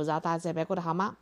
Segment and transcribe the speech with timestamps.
[0.00, 1.16] 不知道大家这边过得好吗？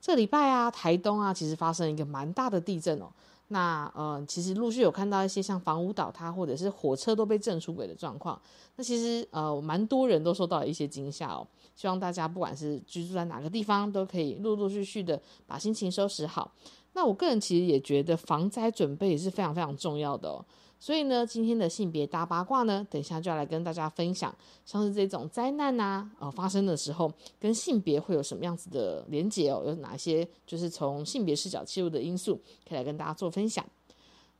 [0.00, 3.06] 这礼拜啊，台东啊，其实发生一个蛮大的地震哦。
[3.48, 8.40] 那呃，其实陆续有看到一些像房屋倒塌，或者是火车都被震出轨的状况。
[8.76, 11.46] 那其实呃，蛮多人都受到了一些惊吓哦。
[11.74, 16.52] 希望大家不管是居住在哪个地方，都可以陆陆续续的把心情收拾好。
[16.92, 20.44] 那我个人其实也觉得防灾准备也是非常非常重要的哦。
[20.82, 24.34] 所以呢，今天的性别大八卦呢，等一下就要来跟大家分享，
[24.64, 29.62] 像是这种灾难啊，呃发生的时候，跟性别会有什么样子的连结哦？
[29.66, 33.62] 有哪些就是从性别视角切入的因素，可以来跟大家做分享。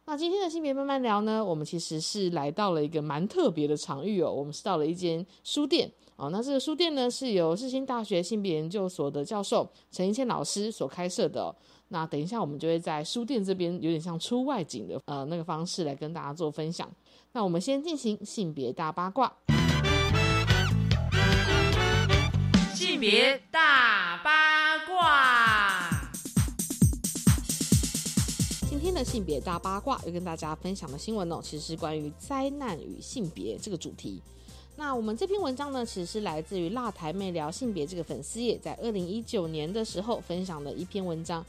[0.06, 6.30] 那今天的性别慢慢聊呢，我们其实是来到了一个蛮特别的场域哦，我们是到了一间书店哦。
[6.30, 11.54] 那这个书店呢，是由世新大学性别研究所的教授陈一倩老师所开设的。
[11.92, 16.88] 那等一下，我们就会在书店这边有点像出外景的呃那个方式来跟大家做分享。
[17.32, 19.32] 那我们先进行性别大八卦。
[22.72, 25.90] 性别大八卦。
[28.68, 34.22] 今天的性别大八卦要跟大家分享的新闻哦，其实是关于灾难与性别这个主题。
[34.76, 41.44] 那我们这篇文章呢，其实是来自于辣台妹聊性别这个粉丝页，在二零一九年的时候分享的一篇文章。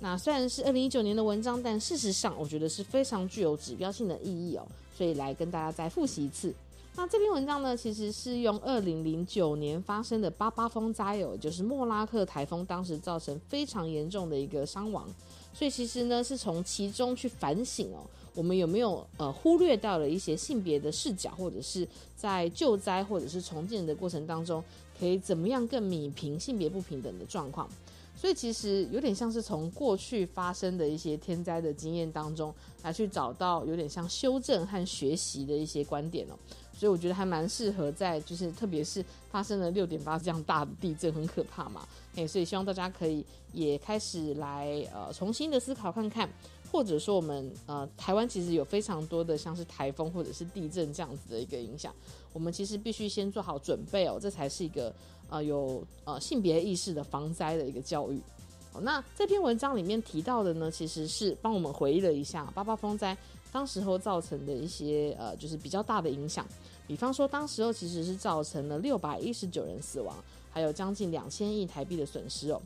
[0.00, 6.52] 那虽然是二零一九年的文章，但事实上我觉得是非常具有指标性的意义哦，所以来跟大家再复习一次。
[6.96, 15.08] 那这篇文章呢，其实是用二零零九年发生的八八风灾哦，就是莫拉克台风当时造成非常严重的一个伤亡，
[15.52, 18.04] 所以其实呢是从其中去反省哦，
[18.34, 24.62] 我们有没有呃忽略到了一些性别的视角，或者是在救灾或者是重建的过程当中，
[24.98, 27.68] 可以怎么样更弭平性别不平等的状况。
[28.24, 36.34] 所以其实有点像是从过去发生的一些天灾的经验当中来去找到有点像修正和学习的一些观点哦。
[36.72, 41.86] 所以我觉得还蛮适合在就是特别是发生了六点八这样大的地震很可怕嘛，
[42.16, 46.26] 哎，所以希望大家可以也开始来呃重新的思考看看，
[46.72, 51.94] 或者说我们呃台湾其实有非常多的像是台风或者是地震这样子的一个影响，
[52.32, 54.90] 我们其实必须先做好准备哦，这才是一个。
[55.28, 58.20] 呃，有呃性别意识的防灾的一个教育。
[58.80, 63.16] 那这篇文章里面提到的呢，其实是帮我们回忆了一下八八风灾
[63.52, 66.44] 当时候造成的一些呃，就是比较大的影响。
[66.86, 70.16] 比方说，当时候其实是造成了六百一十九人死亡，
[70.50, 72.60] 还有将近两千亿台币的损失哦。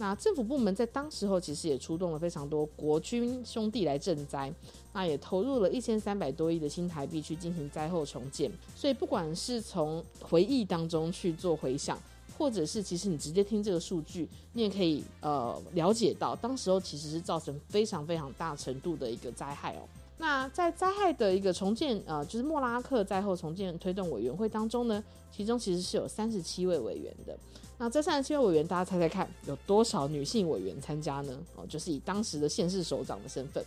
[0.00, 4.52] 那政府部门在当时候其实也出动了非常多国军兄弟来赈灾，
[4.92, 8.48] 那也投入了一千三百多亿的新台币去进行灾后重建。
[8.76, 11.98] 所以不管是从回忆当中去做回想，
[12.38, 19.82] 或者是其实你直接听这个数据，你也可以呃了解到，当时候其实是造成非常非常大程度的一个灾害哦。
[20.16, 27.36] 那在灾害的一个重建呃，就是莫拉克灾后重建推动委员会当中呢，其中其实是有三十七位委员的。
[27.80, 31.38] 那这三十七位委员，大家猜猜看，有多少女性委员参加呢？
[31.54, 33.64] 哦，就是以当时的县市首长的身份，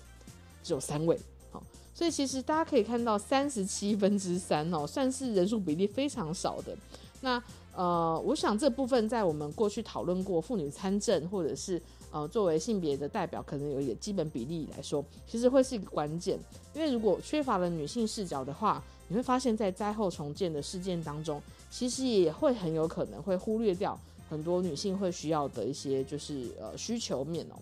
[0.62, 1.18] 只有三位。
[1.50, 1.64] 好，
[1.96, 6.76] 所以其实大家可以看到，三十七分之三哦，算是人数比例非常少的。
[7.22, 7.42] 那
[7.74, 16.38] 呃，我想这部分在我们过去讨论过妇女参政，或者是呃作为性别的代表，可能有一点基本比例来说，其实会是一个关键。
[16.74, 21.42] 因为如果缺乏了女性视角的话，你会发现在灾后重建的事件当中。
[21.72, 23.98] 其实也会很有可能会忽略掉
[24.30, 27.56] 很多女性会需要的一些就是呃需求面哦。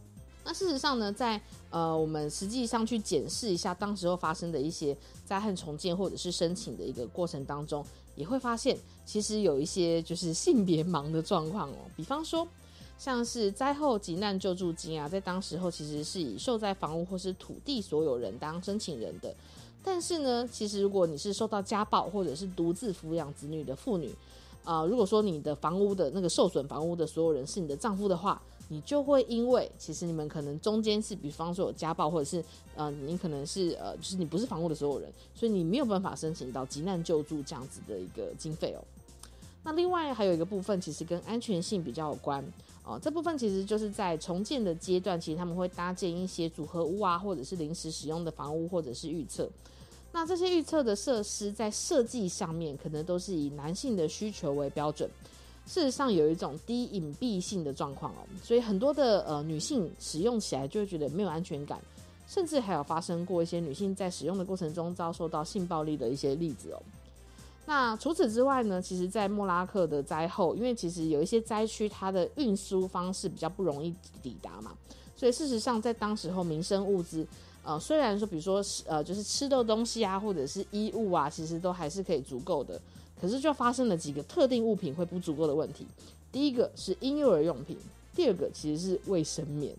[0.43, 1.39] 那事实上呢，在
[1.69, 8.75] 呃我们实际上去检视一下当时候发生的一些灾害重建或者是申请的一个过程当中，也会发现
[9.05, 11.75] 其实有一些就是性别盲的状况哦。
[11.95, 12.47] 比方说，
[12.97, 19.31] 像是灾后急难救助金啊，在当时候其实是以受灾房屋或是土地所有人当申请人的。
[19.83, 24.13] 但是呢，其实如果你是受到家暴或者是独自抚养子女的妇女，
[24.63, 32.43] 啊，如果说你的房屋的那个受损房屋的所有人是你的丈夫的话，你就会因为其实你们可能中间是，比方说有家暴或者是
[32.75, 38.83] 呃，你可能是呃，就是你不是房屋的所有人，所以你没有办法申请到急难救助这样子的一个经费哦。
[39.69, 42.43] 那另外还有一个部分，其实跟安全性比较有关
[42.83, 42.99] 哦。
[42.99, 49.47] 这部分其实就是在重建的阶段，其实他们会搭建一些组合屋啊，或者是临时使用的房屋，或者是预测。
[50.11, 55.07] 那这些预测的设施在设计上面，可能都是以男性的需求为标准。
[55.67, 61.79] 事实上有一种低隐蔽性的状况哦，所以很多的呃女性使用起来就会觉得没有安全感，
[62.27, 66.81] 甚至还有发生过一些女性在使用的过程中遭受到性暴力的一些例子哦。
[67.69, 73.93] 那除此之外呢，其实，在莫拉克的灾后，因为其实有一些灾区，它的运输方式比较不容易
[74.23, 74.71] 抵达嘛，
[75.15, 77.23] 所以事实上在当时候民生物资，
[77.61, 82.81] 呃，虽然说比如说呃就是吃的东西啊，或者是衣物啊，其实都还是可以足够的，
[83.21, 85.85] 可是就发生了几个特定物品会不足够的问题。
[86.31, 87.77] 第一个是婴幼儿用品，
[88.15, 89.75] 第二个其实是卫生棉。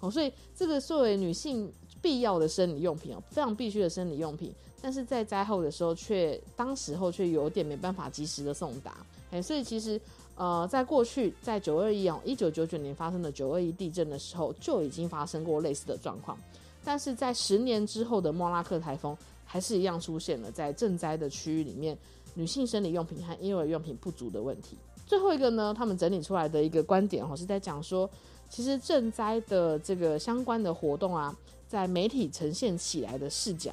[0.00, 1.70] 哦，所以这个作为女性
[2.04, 4.52] 必要的生理用品哦，非常必须的生理用品。
[4.82, 8.98] 但是在灾后的时候，却当时候却有点没办法及时的送达，
[9.30, 9.98] 哎，所以其实
[10.36, 16.36] 呃，在过去在九二一哦，一九九九年发生的九二一地震的时候，就已经发生过类似的状况，
[16.84, 19.16] 但是在十年之后的莫拉克台风，
[19.46, 21.96] 还是一样出现了在赈灾的区域里面，
[22.34, 24.76] 女性生理用品和婴儿用品不足的问题。
[25.06, 28.08] 最后一个呢，他们整理出来的一个观点哦，是在讲说，
[28.50, 31.34] 其实赈灾的这个相关的活动啊，
[31.74, 33.72] 在媒体呈现起来的视角。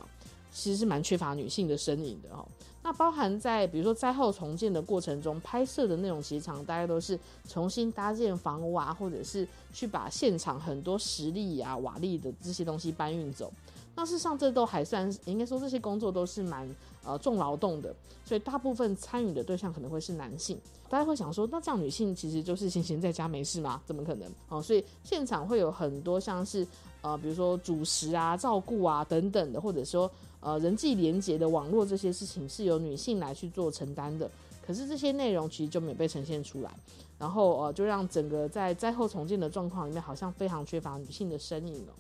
[0.53, 2.45] 其实是蛮缺乏女性的身影的哦。
[2.83, 7.17] 那包含在比如说灾后重建的过程中，拍摄的内容其实常大概都是
[7.47, 13.49] 重新搭建房屋啊，或者是去把现场很多石力啊、瓦砾的这些东西搬运走。
[13.95, 16.69] 那事实上，这都还算应该说这些工作都是蛮
[17.05, 17.95] 呃重劳动的，
[18.25, 20.59] 所以大部分参与的对象可能会是男性。
[20.89, 23.81] 大家会想说，那这样女性其实就是闲闲在家没事吗？
[23.85, 24.29] 怎么可能？
[24.49, 26.67] 哦，所以现场会有很多像是
[27.01, 30.09] 呃，比如说主食啊、照顾啊等等的，或者说
[30.39, 34.29] 呃人际连接的网络这些事情是由女性来去做承担的。
[34.65, 36.71] 可是这些内容其实就没有被呈现出来，
[37.17, 41.93] 然后呃就让整个在灾后重建的状况里面，好像非常缺乏女性的身影了。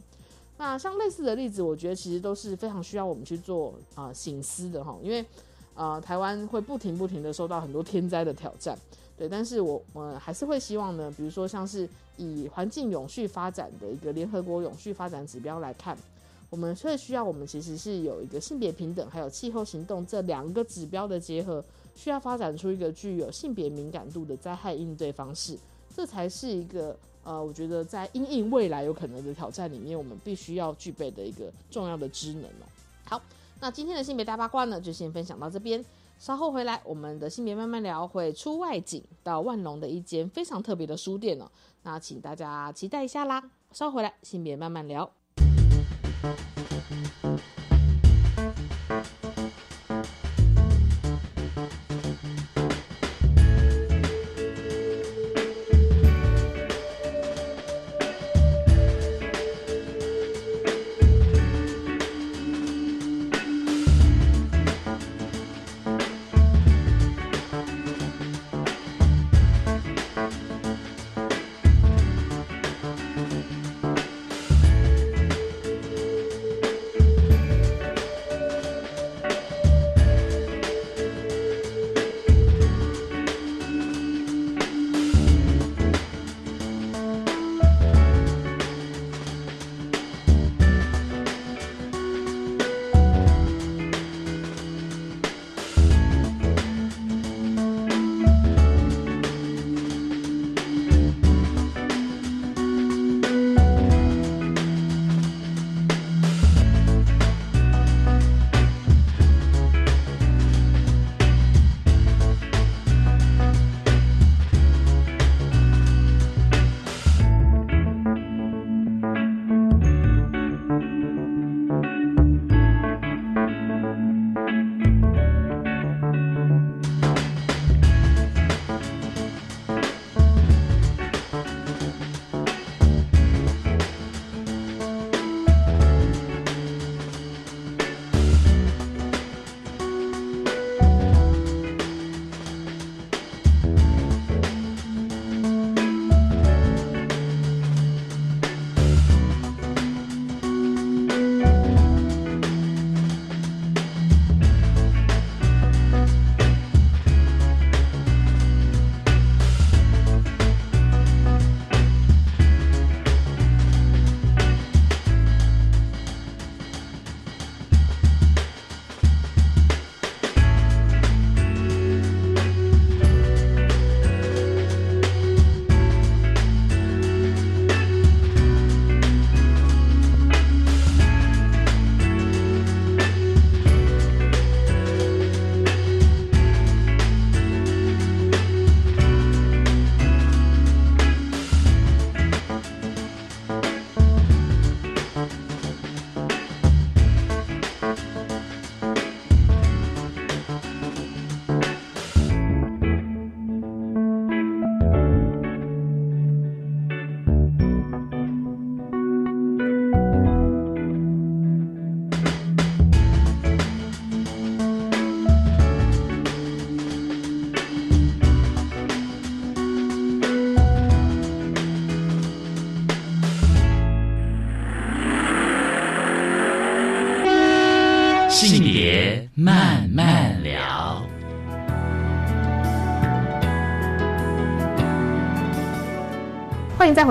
[0.57, 5.25] 那像类似的例子，我觉得其实都是非常需要我们去做啊醒思的哈，因为
[5.73, 8.77] 呃台湾会不停不停的受到很多天灾的挑战，
[9.17, 11.87] 对，但是我我还是会希望呢，比如说像是
[12.17, 15.97] 以环境永续发展的一个联合国永续发展指标来看，
[16.49, 21.63] 我们会需要我们其实是有一个性别平等还有气候行动这两个指标的结合，
[21.95, 25.57] 需要发展出一个具有性别敏感度的灾害应对方式，
[25.95, 26.95] 这才是一个。
[27.23, 32.65] 呃，我觉得在因应未来有可能的挑战里面，我们必须要具备的一个重要的职能哦。
[33.03, 33.21] 好，
[33.59, 35.85] 那今天的性别大八卦呢，就先分享到这边。
[36.21, 41.49] 稍后回来，我们的性别慢慢聊会出外景到万隆的一间非常特别的书店哦。
[41.81, 43.49] 那请大家期待一下啦。
[43.71, 45.11] 稍回来，性别慢慢聊。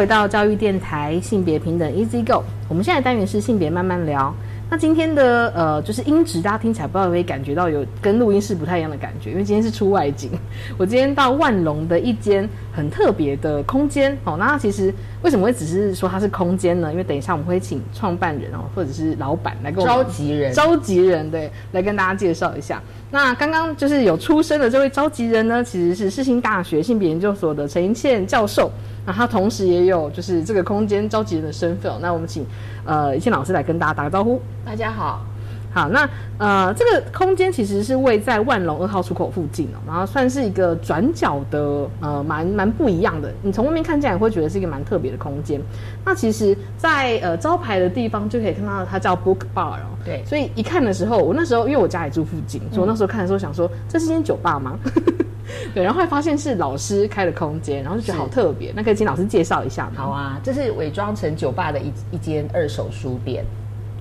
[0.01, 2.43] 回到教育电台性别平等 Easy Go。
[2.71, 4.35] 我们现在单元是性别慢慢聊。
[4.71, 10.31] 那今天的呃，就是音质，大家听起来不知道有没有感觉到有跟录音室不太一样的感觉，因为今天是出外景。
[10.79, 14.37] 我今天到万隆的一间很特别的空间哦。
[14.39, 16.91] 那它其实为什么会只是说它是空间呢？
[16.91, 22.83] 因为等一下我们会请创办人哦，或者是老板来跟我们召集人召集人对，来跟大家介绍一下。
[23.11, 28.71] 那刚刚就是有出生的这位召集人呢，其实是世新大学性别研究所的陈银倩教授。
[29.07, 31.99] 那他同时也有就是这个空间召集人的身份哦。
[32.03, 32.47] 那我们请
[32.85, 34.41] 呃一倩老师来跟大家打个招呼。
[34.65, 35.25] 大家好，
[35.73, 36.09] 好，那
[36.39, 43.33] 呃，这个空间其实是位在万隆二号出口附近哦，然后算是一个转角的，呃，蛮蛮不一样的。
[43.41, 45.61] 你从外面看进来会觉得是一个蛮特别的空间。
[46.05, 49.97] 那其实在，呃招牌的地方就可以看到它叫 Book Bar 哦。
[50.05, 54.77] 对所以一看的时候，我那时候因为我家里住附近，所以我那时候看的时候想说，这是间酒吧吗？
[55.75, 58.73] 对，然后后来发现是老师开的空间，然后就觉得好特别。
[58.75, 59.93] 那可以请老师介绍一下吗？
[59.97, 63.45] 好啊，这是伪装成酒吧的一一间二手书店。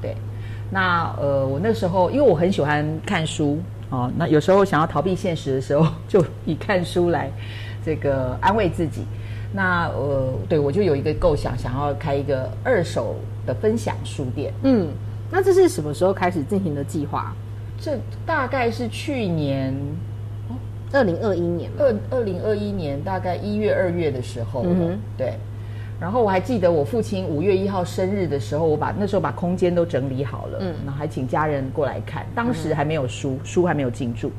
[0.02, 0.16] 对，
[0.72, 3.58] 那呃，我那时候因为我很喜欢看书
[3.90, 7.32] 哦，那有时候想要逃避现实的时候， 就以看书来
[7.84, 9.04] 这个安慰自己。
[9.52, 13.16] 那呃，对我就有一个构想，想要开一个二手
[13.48, 14.54] 的分享书店。
[14.62, 14.90] 嗯，
[15.32, 17.34] 那这是什么时候开始进行的计划？
[17.82, 19.74] 这大概是去年
[20.92, 21.78] 二零二一年嘛。
[21.80, 25.34] 二二零二一年大概一月二月的时候，嗯哼对。
[26.00, 32.26] 然后我还记得我父亲五月一号生日的时候，我把那时候把空间都整理好了，嗯嗯，然后还请家人过来看。
[32.34, 34.32] 当时还没有书，书还没有进驻，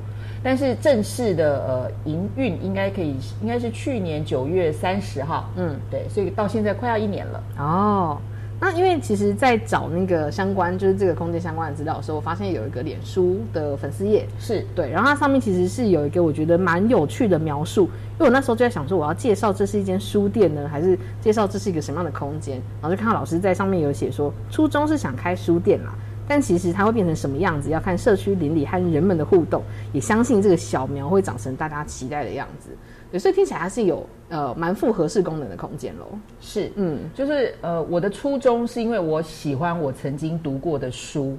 [0.42, 7.42] 但是正式的呃营运应该可以，应该是去年九月三十号，嗯嗯，对，所以到现在快要一年了。
[7.58, 8.18] 哦，
[8.62, 22.60] 那因为其实，在找那个相关就是这个空间相关的资料的时候，我发现有一个脸书的粉丝页，是对，然后它上面其实是有一个我觉得蛮有趣的描述，因为我那时候就在想说，我要介绍这是一间书店呢，还是介绍这是一个什么样的空间？
[22.82, 25.94] 然后就看到老师在上面有写说，初衷是想开书店啦。
[26.28, 29.64] 但其实它会变成什么样子，要看社区邻里和人们的互动。
[29.92, 32.68] 也相信这个小苗会长成大家期待的样子。
[33.10, 36.06] 对，所以听起来它是有呃蛮复合式功能的空间喽。
[36.40, 41.36] 是，嗯就是呃，我的初衷是因为我喜欢我曾经读过的书。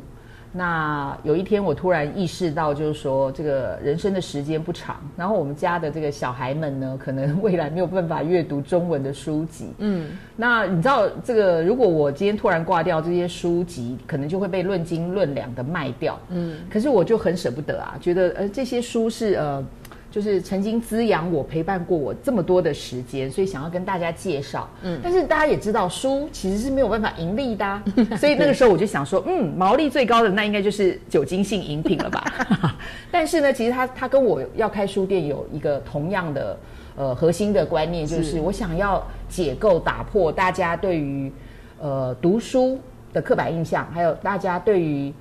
[0.53, 9.69] 那有一天，我突然意识到，就是说，这个人生的时间不长，然后我们家的这个小孩们呢，可能未来没有办法阅读中文的书籍。
[9.77, 16.19] 嗯，那你知道，这个如果我今天突然挂掉这些书籍，可能就会被论斤论两的卖掉。
[16.27, 19.65] 嗯，可是我就很舍不得啊，觉得呃这些书是呃。
[20.11, 24.69] 就是曾经滋养我、陪伴过我这么多的时间，所以想要跟大家介绍。
[24.83, 27.81] 嗯，但是大家也知道，书其实是没有办法盈利的、啊，
[28.19, 32.23] 所以那个时候我就想说，嗯，毛利最高的那应该就是酒精性饮品了吧？
[33.09, 36.57] 但是呢，其实他他跟我要开书店有一个同样的
[36.97, 41.31] 呃核心的观念，就是是我想要解构、打破大家对于
[41.79, 42.77] 呃读书
[43.13, 45.13] 的刻板印象，还有大家对于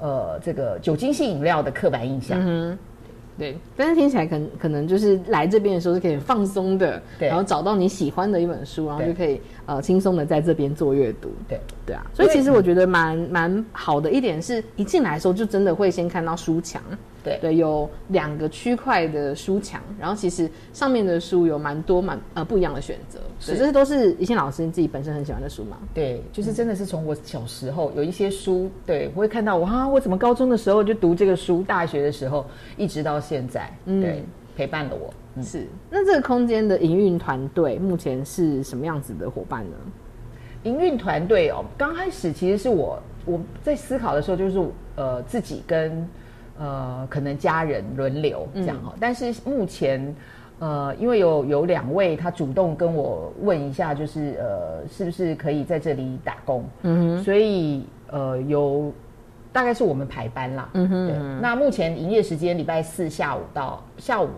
[0.00, 2.38] 呃这个酒精性饮料的刻板印象。
[2.40, 2.78] 嗯
[3.38, 7.28] 对，但是听起来可能可能就是来这边的时候是可以放松的，对。
[7.28, 11.30] 然后找到你喜欢的一本书，然后就可以呃轻松的在这边做阅读。
[11.48, 11.60] 对。
[11.84, 16.82] 对啊，所以其实我觉得蛮蛮好的一点是，一进来的时候就真的会先看到书墙，
[17.26, 25.76] 对对，有两个区块的书墙，然后其实上面的书有蛮多蛮呃不一样的选择，是对这些都是一线老师自己本身很喜欢的书嘛。
[25.92, 34.24] 对，就是真的是从我小时候有一些书，对我会看到哇，我怎么高中的时候就读这个书，大学的时候一直到现在，对，
[34.56, 35.12] 陪伴了我。
[35.34, 39.76] 嗯，是，那这个空间的营运团队目前是什么样子的伙伴呢？
[40.62, 46.08] 营运团队哦，刚开始其实是我我在思考的时候，就是呃自己跟
[46.58, 50.14] 呃可能家人轮流这样哦，但是目前。
[50.58, 56.64] 呃，因为有有两位他主动跟我问一下，就是呃，是不是可以在这里打工？
[56.80, 58.90] 嗯哼，所以呃有
[59.52, 60.70] 大概是我们排班啦。
[60.72, 64.30] 嗯哼对，那目前营业时间礼拜四下午到下午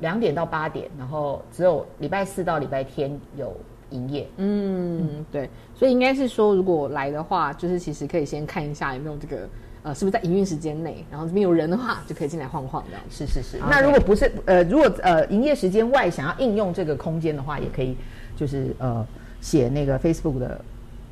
[0.00, 3.56] 两点到八点，然后只有礼拜四到礼拜天有
[3.90, 4.26] 营业。
[4.38, 9.48] 嗯，对，所以应该是说，如果来的话，就是其实可以先看一下有没有这个
[9.82, 13.02] 呃，是不是在营运时间内，然后这边有人的话，就可以进来晃晃这样。
[13.10, 13.58] 是是是。
[13.68, 17.96] 那如果不是呃，如果呃营业时间外想要应用这个空间的话，也可以
[18.36, 19.04] 就是呃
[19.40, 20.64] 写那个 Facebook 的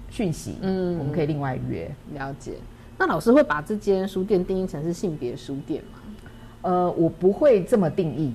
[0.09, 1.91] 讯息，嗯，我们可以另外约。
[2.15, 2.53] 了解。
[2.97, 5.99] 那老师会把这间书店定义成是性别书店吗？
[6.62, 8.33] 呃，我不会这么定义。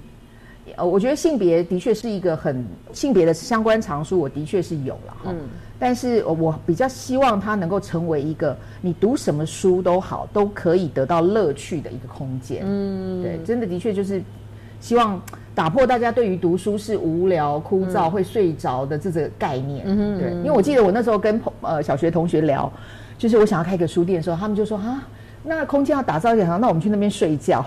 [0.75, 5.33] 呃，我觉得性别的确是一个很性别的相关常书，我的确是有了哈。
[5.77, 12.63] 但是呃我比较希望它能够成为一个你读什么书都好，都可以得到乐趣的一个空间。
[12.65, 14.21] 嗯，对，真的的确就是
[14.79, 15.21] 希望
[15.53, 19.85] 打破大家对于读书是无聊、枯燥、会睡着的这个概念。
[19.87, 22.71] 嗯对，因为我记得我那时候跟朋呃小学同学聊，
[23.17, 25.07] 就是我想要开个书店的时候，他们就说啊，
[25.43, 27.65] 那空间要打造一点，那我们去那边睡觉。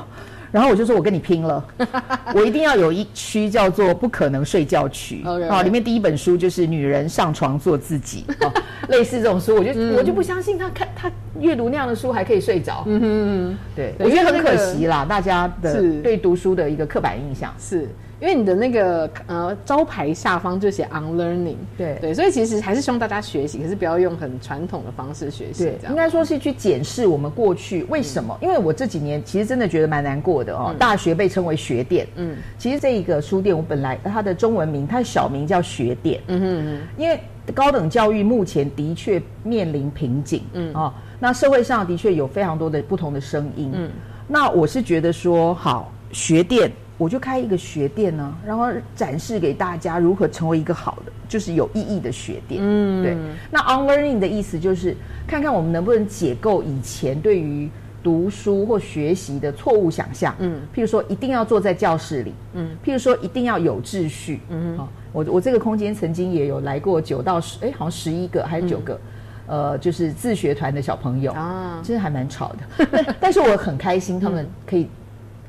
[0.50, 1.64] 然后我就说，我跟你拼了，
[2.35, 5.25] 我一定要有一区叫做“不可能睡觉区”。
[5.64, 8.52] 里面第一本书就是《女人上床做自己》哦，
[8.88, 12.83] 类似这种书，我就、我就不相信他看他阅读那样的书还可以睡着。
[12.87, 13.05] 嗯哼
[13.50, 17.52] 嗯，对我觉得很可惜啦，大家的对读书的一个刻板印象。
[17.59, 17.88] 是
[18.21, 21.97] 因为你的那个呃招牌下方就写 unlearning，对。
[22.01, 25.93] 对，所以其实还是希望大家学习，可是不要用很传统的方式学习，对这，样。
[25.93, 28.37] 应该说是去检视我们过去为什么？
[28.41, 30.75] 因为我这几年其实真的觉得蛮难过的哦。
[30.79, 37.21] 大学被称为学店，嗯，其实这一个书店我本来它的中文名，它的小名叫学店，嗯哼哼，因为
[37.55, 40.73] 高等教育目前的确面临瓶颈，嗯。
[40.75, 43.91] 哦，那社会上的确有非常多的不同的声音，嗯，
[44.27, 46.71] 那我是觉得说好学店。
[46.99, 52.61] 我就开一个学店呢、然后展示给大家如何成为一个好的，就是有意义的学店。
[52.62, 53.17] 嗯，对。
[53.50, 57.71] 那 unlearning 的意思就是看看我们能不能解构以前对于
[58.02, 60.35] 读书或学习的错误想象。
[60.40, 62.35] 嗯，譬如说一定要坐在教室里。
[62.55, 64.40] 嗯，譬如说一定要有秩序。
[64.49, 69.01] 嗯，好、我我这个空间曾经也有来过九到十，哎，好像十一个还是九个。
[69.46, 74.87] 呃，就是自学团的小朋友啊真的还蛮吵的， 但但是我很开心，他们可以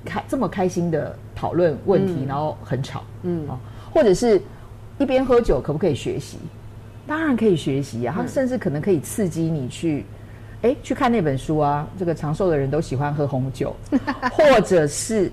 [0.06, 3.58] 开这么开心的讨论问题，然后很吵，嗯啊，
[3.94, 4.42] 或者是
[4.98, 6.38] 一边喝酒，可不可以学习？
[7.08, 10.06] 当然可以学习啊，它甚至可能可以刺激你去，
[10.64, 11.88] 哎，去看那本书啊。
[11.98, 13.74] 这个长寿的人都喜欢喝红酒，
[14.34, 15.32] 或者是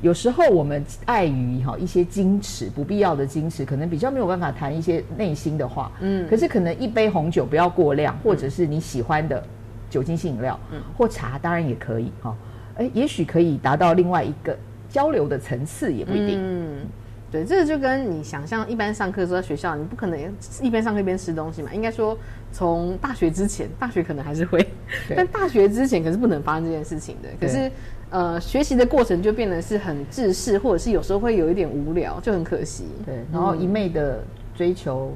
[0.00, 5.90] 有时候我们碍于哈一些矜持，不必要的矜持，可能比较没有办法谈一些内心的话。
[5.98, 9.42] 嗯，可是可能一杯红酒不要过量，或者是你喜欢的
[9.90, 12.32] 酒精性饮料，嗯，或茶当然也可以哈。
[12.76, 14.56] 哎，也许可以达到另外一个
[14.88, 16.38] 交流的层次，也不一定。
[16.40, 16.86] 嗯，
[17.30, 20.18] 对，这个就跟你想象一般上课的时候在学校，你不可能
[20.62, 21.72] 一边上课一边吃东西嘛。
[21.74, 22.16] 应该说，
[22.52, 24.66] 从大学之前，大学可能还是会，
[25.14, 27.28] 但大学之前可是不能发生这件事情的。
[27.40, 27.70] 可是，
[28.10, 32.84] 呃，学习的过程就变得是很制式，或者是有时候会有一点无聊，就很可惜。
[33.04, 34.24] 对，然后一昧的
[34.54, 35.12] 追求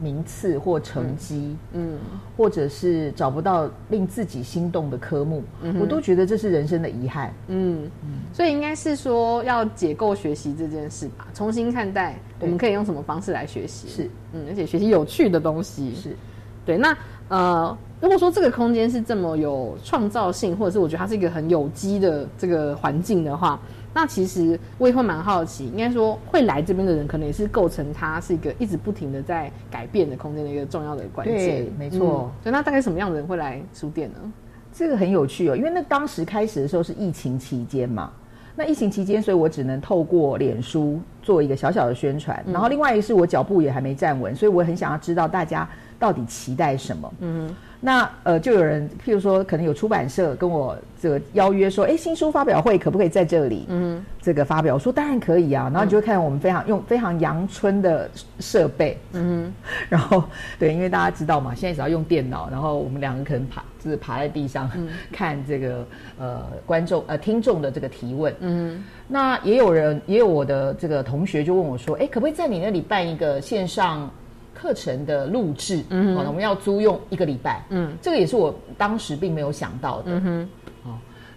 [0.00, 1.98] 名次或成绩，嗯，
[2.36, 7.32] 或者是找不到令自己心动的科目，嗯我都觉得这是人生的遗憾。
[7.48, 7.90] 嗯，
[8.32, 13.88] 所以应该是说要解构学习这件事吧，重新看待我们可以用什么方式来学习。
[13.88, 15.94] 是，嗯，而且学习有趣的东西。
[15.94, 16.16] 是，
[16.66, 16.96] 对，那
[17.28, 23.58] 呃，如果说这个空间是这么有创造性，或者是我觉得它是一个很有机的这个环境的话，
[23.94, 31.72] 那其实我也会蛮好奇，应该说会来这边的人，可能也是构成它是一个一直不停的在改变的空间的一个重要的关键对。
[31.78, 34.18] 没错嗯对，那大概什么样的人会来书店呢？
[34.72, 38.10] 这个很有趣哦，因为那当时开始的时候是疫情期间嘛。
[38.56, 47.12] 那疫情期间，所以我只能透过脸书做一个小小的宣传，然后另外一个是我脚步也还没站稳，所以我很想要知道大家到底期待什么。
[47.18, 47.52] 嗯，
[47.86, 53.66] 那呃，就有人譬如说，可能有出版社跟我这个邀约说，哎，新书发表会可不可以在这里？
[53.68, 55.64] 嗯，这个发表，我说当然可以啊。
[55.64, 58.08] 然后你就会看我们非常用非常阳春的
[58.40, 59.52] 设备，嗯
[59.90, 60.24] 然后
[60.58, 64.70] 对，因为大家知道嘛，现在只要用电脑，然后我们两个可能爬就是爬在地上、
[65.12, 65.86] 看这个
[66.18, 68.34] 呃观众呃听众的这个提问。
[68.40, 74.10] 嗯，那也有人也有我的这个同学就问我说，哎，可不可以在你那里办一个线上？
[74.64, 80.48] 课程的录制，嗯，我们要租用一个礼拜，嗯，这个也是我当时并没有想到的，嗯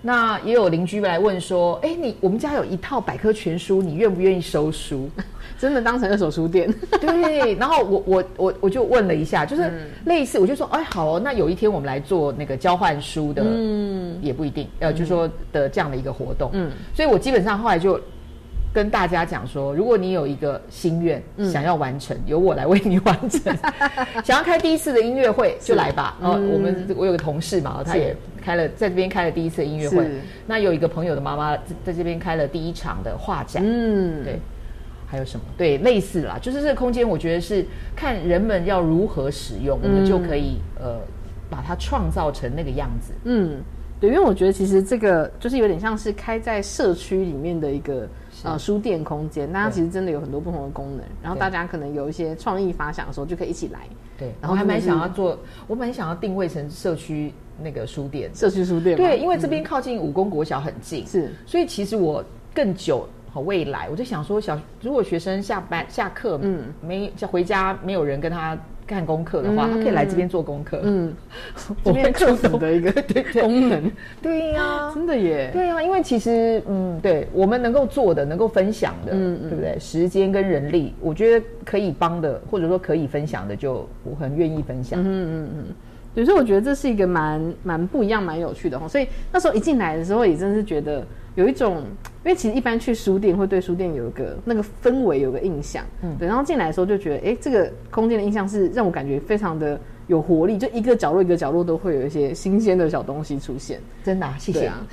[0.02, 5.10] 那也有邻居来问说，哎，你我们家有一套百科全书，你愿不愿意收书？
[5.60, 6.74] 真的当成二手书店？
[7.02, 9.70] 对，然后我我我我就问了一下，就是
[10.06, 18.00] 类似，我就说，哎，好哦，那有一天我们来做那个交换书的，嗯，也不一定，呃，就说的这样的一个活动，嗯，所以我基本上后来就
[18.74, 23.56] 跟大家讲说，如果你有一个心愿想要完成，由我来为你完成，
[24.24, 26.16] 想要开第一次的音乐会就来吧。
[26.22, 30.08] 哦我们我有个同事嘛，他也开了在这边开了第一次音乐会，
[30.46, 34.40] 那有一个朋友的妈妈在在这边开了第一场的画展，嗯，对，
[35.08, 35.44] 还有什么？
[35.58, 41.00] 对，类似啦，就是这个空间，我觉得是看人们要如何使用，我们就可以呃
[41.50, 43.14] 把它创造成那个样子。
[43.24, 43.62] 嗯，
[44.00, 48.08] 对，因为我觉得其实这个就是有点像是开在社区里面的一个
[48.44, 53.80] 呃书店空间，那它其实真的有很多不同的功能，然后大家可能有一些创意发想的时候就可以一起来。
[54.18, 58.34] 对，然然后后还蛮想要做，我蛮想要定位成社区那个书店。
[58.34, 58.98] 社区书店。
[58.98, 61.32] 对，因为这边靠近武功国小很近，是。
[61.46, 62.24] 所以其实我
[62.54, 70.80] 更久和未来，我就想说小，如果学生下班下课，嗯，没回家没有人跟他干功课的话，他可以来这边做功课。
[70.84, 71.14] 嗯，
[71.84, 72.92] 这边客服出的一个
[73.42, 75.50] 功能，对呀、 真的耶。
[75.52, 79.78] 对啊，因为其实，嗯，对我们能够做的、能够分享的，嗯嗯对不对？
[79.78, 85.00] 时间跟人力，我觉得可以帮的，或者说可以分享的，就我很愿意分享。
[85.02, 85.64] 嗯嗯嗯，
[86.16, 88.88] 对，所以我觉得这是一个蛮蛮不一样、蛮有趣的哈。
[88.88, 91.06] 所以那时候一进来的时候，也真是觉得
[91.38, 91.84] 有一种，
[92.26, 96.28] 因为其实一般去书店会对书店有一个那个氛围有个印象，嗯，对。
[96.28, 103.80] 然后进来的时候就觉得，哎，这个空间的印象是让我感觉非常的有活力，就一个角落一个角落都会有一些新鲜的小东西出现。
[104.04, 104.66] 真的、啊，谢谢。
[104.66, 104.84] 啊，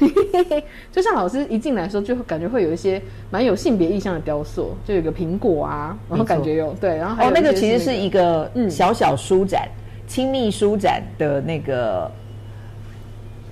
[0.93, 9.67] 就像老师一进来的时候，就感觉会有一一些蛮有性别意象的雕塑，就有个苹果啊，然后感觉有对，然后还有，哦那个其实是一个嗯小小书展，
[10.07, 12.11] 亲密书展的那个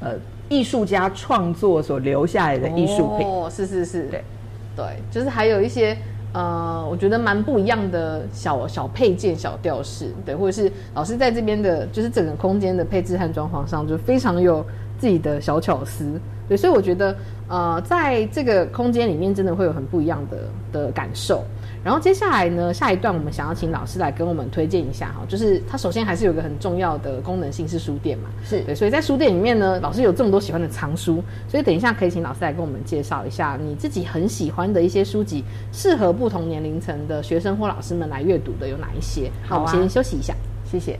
[0.00, 0.11] 呃
[0.53, 3.27] 艺术家创作所留下来的艺术品。
[3.27, 4.23] 哦，是是是，对
[4.77, 5.97] 对，就是还有一些
[6.35, 14.65] 呃，我觉得蛮不一样的小小配件、小吊饰，对，或者是老师在这边的，就是整个空间的配置和装潢上，就非常有
[14.99, 17.17] 自己的小巧思，对，所以我觉得
[17.49, 20.38] 呃，在这个空间里面，真的会有很不一样的
[20.73, 21.43] 的感受。
[21.85, 39.31] 然后接下来呢，下一段我们想要请老师来跟我们推荐一下哈，就是它首先还是有一个很重要的功能性是书店嘛，是对，所以在书店里面呢，老师有这么多喜欢的藏书，所以等一下可以请老师来跟我们介绍一下你自己很喜欢的一些书籍，适合不同年龄层的学生或老师们来阅读的有哪一些？
[39.49, 40.35] 好啊我们先休息一下。
[40.64, 40.99] 谢谢。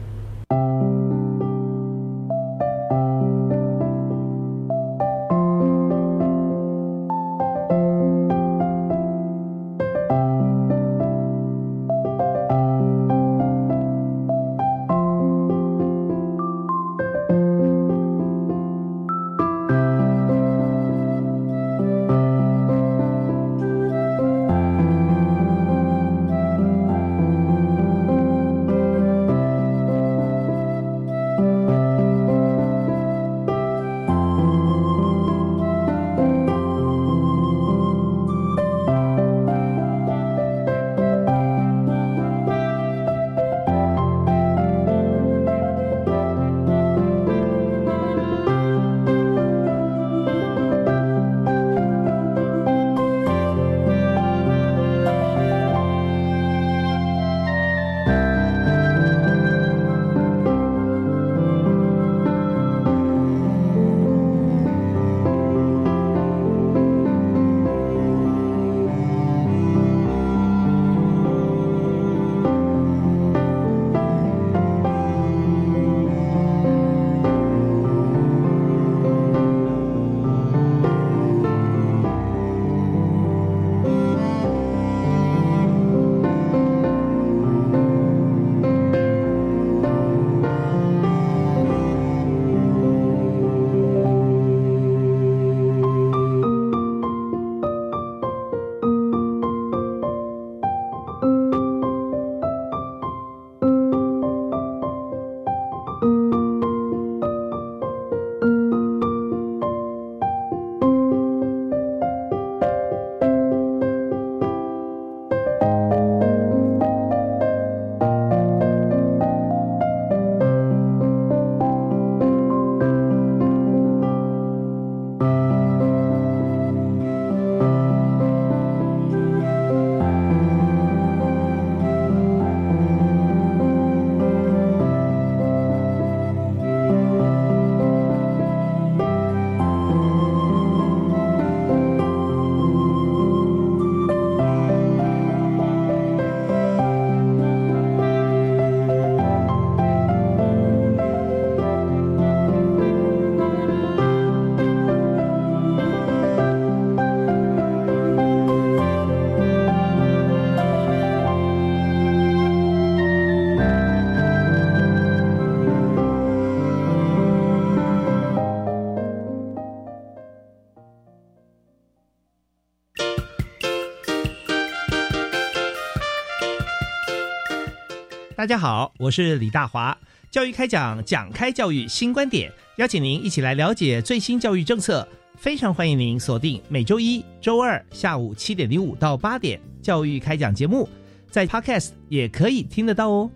[178.43, 179.97] 大家好，我是李大华。
[180.29, 185.07] 教育开讲，讲开教育新观点，邀请您一起来了解最新教育政策。
[185.37, 190.89] 非常欢迎您锁定每周一、周二下午七点零五到八点教育开讲节目，
[191.31, 193.31] 在 Podcast 也可以听得到哦。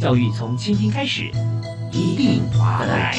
[0.00, 1.24] 教育从倾听开始，
[1.92, 3.18] 一定华来。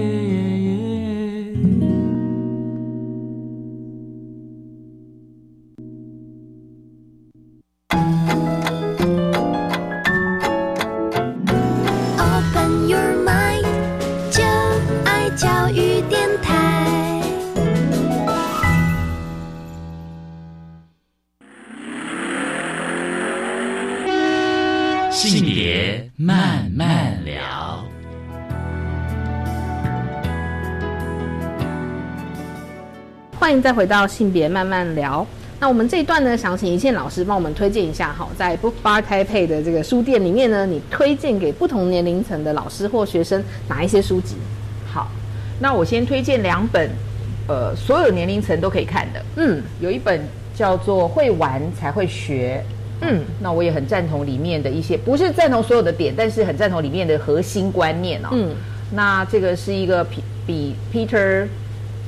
[33.41, 35.25] 欢迎再回到性别慢慢聊。
[35.59, 44.35] 那我们这一段呢，想请一线老师帮我们推荐一下哈，在 Book Bar Taipei 的这个书店里面呢，你推荐给不同年龄层的老师或学生哪一些书籍？
[44.85, 45.09] 好，
[45.59, 46.87] 那我先推荐两本，
[47.47, 49.25] 呃，所有年龄层都可以看的。
[49.37, 50.21] 嗯，有一本
[50.53, 52.63] 叫做《会玩才会学》，
[53.07, 58.29] 嗯，那我也很赞同里面的一些，不是赞同所有的点，但是很赞同里面的核心观念哦。
[58.33, 58.51] 嗯，
[58.91, 61.47] 那这个是一个比比 Peter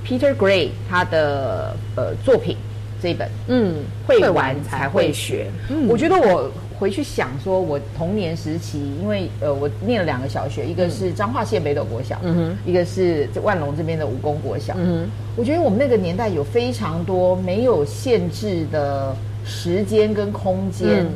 [0.06, 2.58] Peter Gray 他的呃作品
[3.02, 5.48] 这一本，嗯，会玩才会学。
[5.70, 5.88] 嗯。
[5.88, 12.58] 我觉得我回去想说，我童年时期，因为呃我念了两个小学，一个是彰化县北斗国小，嗯哼。
[12.66, 14.74] 一个是这万隆这边的武功国小。
[14.78, 21.10] 嗯我觉得我们那个年代有非常多没有限制的时间跟空间，嗯。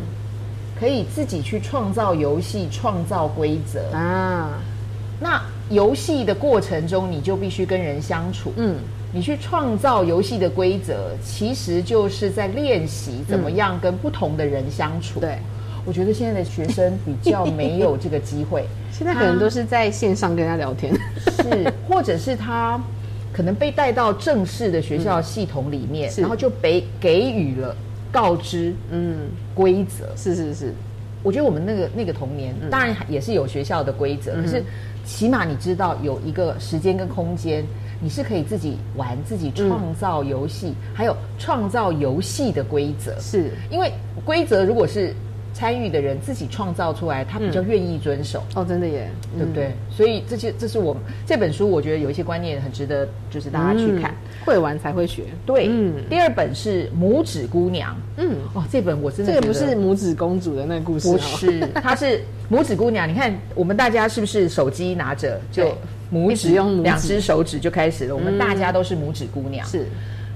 [0.80, 3.90] 可以自己去创造游戏、创造规则。
[3.98, 4.60] 啊，
[5.20, 8.54] 那游戏的过程中，你就必须跟人相处。
[8.58, 8.76] 嗯
[9.14, 15.22] 你去创造游戏的规则，其实就是在练习怎么样跟不同的人相处。
[15.22, 15.40] 对，
[15.86, 20.94] 我觉得现在的学生比较没有这个机会， 现在可能都是在线上跟人家聊天。
[21.26, 22.80] 是，或者是他
[23.32, 27.74] 可能被带到正式的学校系统里面，是然后就被给予了
[28.12, 30.06] 告知嗯，规则。
[30.18, 30.74] 是是是，
[31.28, 34.64] 我觉得我们那个那个童年，当然也是有学校的规则，嗯可是
[35.04, 37.66] 起码你知道有一个时间跟空间，
[38.00, 43.14] 你是可以自己玩、自己创造游戏，还有创造游戏的规则。
[43.20, 43.52] 是。
[43.70, 43.92] 因为
[44.24, 45.14] 规则如果是
[45.58, 48.44] 参与的人自己创造出来，他比较愿意遵守。
[48.54, 49.72] 哦，真的耶，对不对？
[49.90, 54.12] 所以这些这是我们这本书，我觉得有一些观念很值得，就是大家去看。
[54.12, 54.16] 嗯
[54.48, 55.24] 会玩才会学。
[55.46, 57.92] 对，嗯第二本是《拇指姑娘》。
[58.16, 63.10] 嗯，哦，这本我真的这个不是拇指公主的那个故事，不是，它是 拇指姑娘。
[63.10, 65.76] 你看，我们大家是不是手机拿着就
[66.14, 68.16] 拇指用两只手指就开始了？
[68.16, 69.68] 我们嗯大家都是拇指姑娘。
[69.68, 69.86] 是，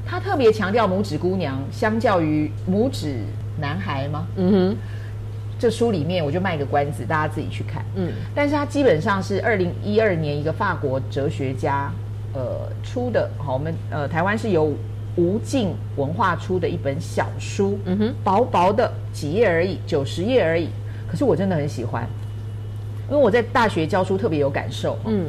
[0.05, 3.15] 他特别强调拇指姑娘，相较于拇指
[3.61, 4.27] 男孩吗？
[4.35, 4.77] 嗯哼，
[5.61, 7.85] 这书里面我就卖个关子，大家自己去看。
[7.93, 8.11] 嗯。
[8.33, 11.93] 但是它基本上是二零一二年一个法国哲学家
[12.33, 14.73] 呃出的，好，我们呃台湾是由
[15.17, 20.69] 无尽文化出的一本小书，嗯哼，薄薄的几页而已，九十页而已。
[21.07, 22.07] 可是我真的很喜欢，
[23.07, 25.27] 因为我在大学教书特别有感受，嗯。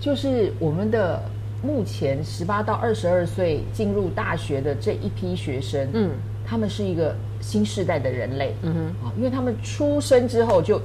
[0.00, 1.22] 就是我们的
[1.62, 6.10] 目前十八到二十二岁进入大学的这一批学生，嗯。
[6.44, 10.80] 他们是一个新时代的人类，嗯哼，啊，因为他们出生之后就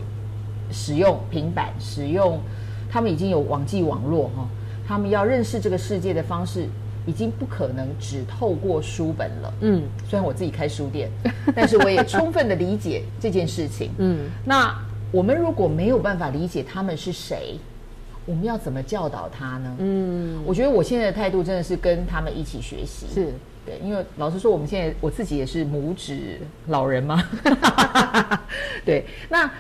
[0.71, 2.41] 使用平板，使用
[2.91, 4.45] 他们已经有网际网络哈、
[4.85, 6.67] 他们要认识这个世界的方式
[7.05, 9.53] 已经不可能只透过书本了。
[9.61, 11.09] 嗯虽然我自己开书店，
[11.55, 13.91] 但是我也充分的理解这件事情。
[13.99, 14.75] 嗯那
[15.11, 17.57] 我们如果没有办法理解他们是谁，
[18.25, 19.75] 我们要怎么教导他呢？
[19.79, 23.05] 嗯，我觉得我现在的态度真的是跟他们一起学习。
[23.13, 23.31] 是
[23.67, 27.21] 对，因为老实说，我们现在我自己也是拇指老人嘛，
[28.85, 29.51] 对，那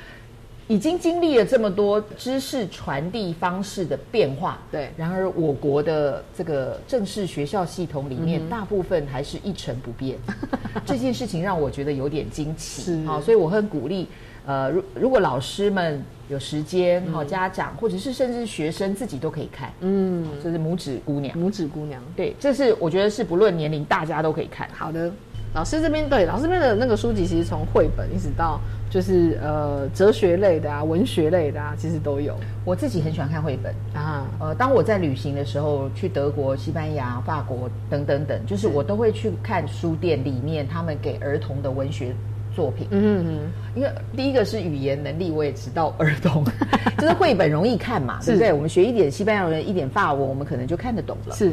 [0.69, 10.17] 已经经历了这么多知识传递方式的变化，对然而我国的这个正式学校系统里面，嗯大部分还是一成不变，
[10.85, 14.07] 这件事情让我觉得有点惊奇，是好，所以我很鼓励。
[14.47, 24.65] 呃，如如果老师们有时间，哈、家长或者是甚至学生自己都可以看，嗯，就是拇指姑娘，拇指姑娘，对，这是我觉得是不论年龄，大家都可以看。
[24.73, 25.11] 好的，
[25.53, 28.57] 老师这边对老师这边的那个书籍，其实从绘本一直到
[28.89, 32.33] 就是呃哲学类的啊、文学类的啊，其实都有。
[32.63, 34.25] 我自己很喜欢看绘本，啊。
[34.39, 42.15] 呃，当我在旅行的时候，去德国、西班牙、法国等等等，就是我都会去看书店里面他们给儿童的文学
[42.57, 42.87] 作品。
[42.89, 43.39] 嗯嗯
[43.75, 46.43] 因为第一个是语言能力，我也知道儿童
[46.97, 48.51] 就是绘本容易看嘛，对不对？
[48.51, 51.35] 我们学一点西班牙文、一点法文，我们可能就看得懂了。
[51.35, 51.51] 是，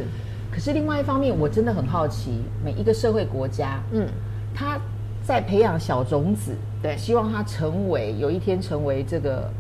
[0.51, 4.09] 可是另外一方面，我真的很好奇，每一个社会国家，嗯，
[4.55, 4.81] 他
[5.23, 9.51] 在培养小种子，对希望他成为有一天成为这个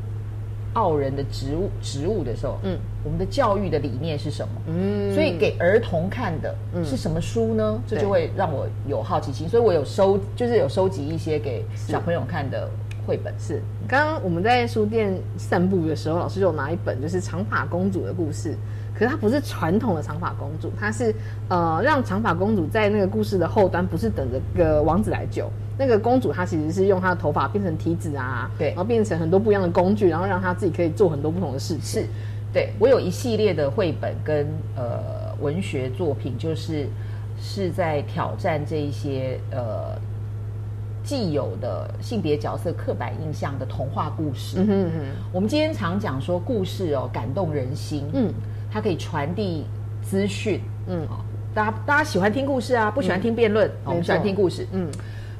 [0.74, 4.54] 傲人的植物植物的时候，嗯嗯，我们的教育的理念是什么？
[4.68, 7.80] 嗯所以给儿童看的嗯是什么书呢？
[7.86, 12.68] 这就会让我有好奇心，所以我有收，就是有收集一些给小朋友看的
[13.06, 13.32] 绘本。
[13.38, 13.60] 是。
[13.88, 18.54] 刚刚我们在书店散步的时候，老师就拿一本就是长发公主的故事。
[18.96, 21.12] 可是它不是传统的长发公主，它是
[21.48, 28.68] 呃让长发公主在那个故事的后端不是等着个王子来救，那个公主她其实是用她的头发变成梯子啊，对。
[28.68, 32.02] 然后变成很多不一样的工具，然后让她自己可以做很多不同的事情。
[32.02, 32.08] 是，
[32.52, 36.86] 对我有一系列的绘本跟呃文学作品，就是
[37.40, 39.98] 是在挑战这一些呃
[41.02, 44.58] 既有的性别角色刻板印象的童话故事。
[44.60, 45.00] 嗯哼嗯哼，
[45.32, 48.28] 我们今天常讲说故事哦感动人心，嗯。
[48.28, 48.34] 嗯，
[48.70, 49.66] 它可以传递
[50.02, 51.06] 资讯，嗯。
[51.10, 51.18] 嗯，
[51.54, 54.90] 大家大家喜欢听故事啊，不喜欢听辩论，哦我们喜欢听故事，嗯嗯。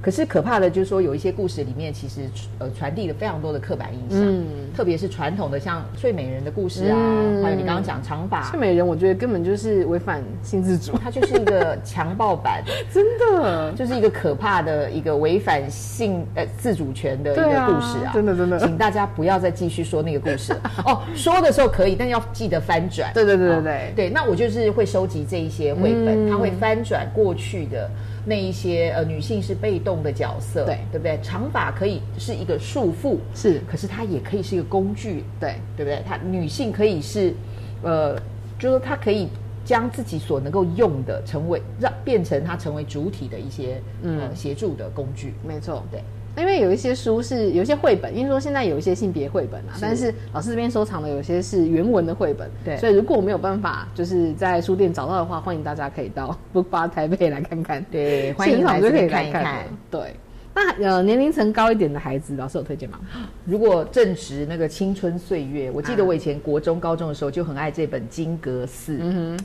[0.05, 2.21] 可是可怕的就是说，有一些故事里面其实
[2.59, 4.45] 呃传递了非常多的刻板印象，嗯。
[4.77, 7.43] 特别是传统的像睡美人的故事啊，嗯。
[7.43, 8.43] 还有你刚刚讲长发。
[8.51, 12.62] 睡，美人我觉得根本就是违反性自主， 它就是一个强暴版，
[12.93, 13.73] 真的。
[13.73, 18.59] 就是一个可怕的一个违反性呃自主权的一个故事啊，真的真的。
[18.59, 20.53] 请大家不要再继续说那个故事。
[20.53, 23.11] 了 哦，说的时候可以，但要记得翻转。
[23.14, 26.31] 对对对对哦对对，那我就是会收集这一些绘本，嗯。
[26.31, 27.88] 它会翻转过去的
[28.25, 31.19] 那一些呃女性是被动的角色，对对不对？
[31.23, 36.03] 长发可以是一个束缚，是可是它也可以是一个工具，对对不对？
[36.07, 37.35] 它女性可以是，
[37.83, 38.15] 呃，
[38.59, 39.29] 就是说她可以
[39.65, 45.35] 将自己所能够用的成为让变成她成为主体的一些嗯呃协助的工具。
[45.47, 46.03] 没错，对。
[46.37, 59.64] 因为有一些书是有一些绘本，因为说现在有一些性别绘本啊，是但是老师这边收藏的有些是原文的绘本，对所以如果我没有办法就是在书店找到的话，欢迎大家可以到 Book Bar 台北来看看，对，欢迎现场就可以来看看一看。
[59.90, 60.16] 对，
[60.55, 62.99] 那呃年龄层高一点的孩子，老师有推荐吗？
[63.44, 69.44] 如果正值那个青春岁月，我记得啊我以前国中、高中的时候就很爱这本《金阁寺》，嗯哼，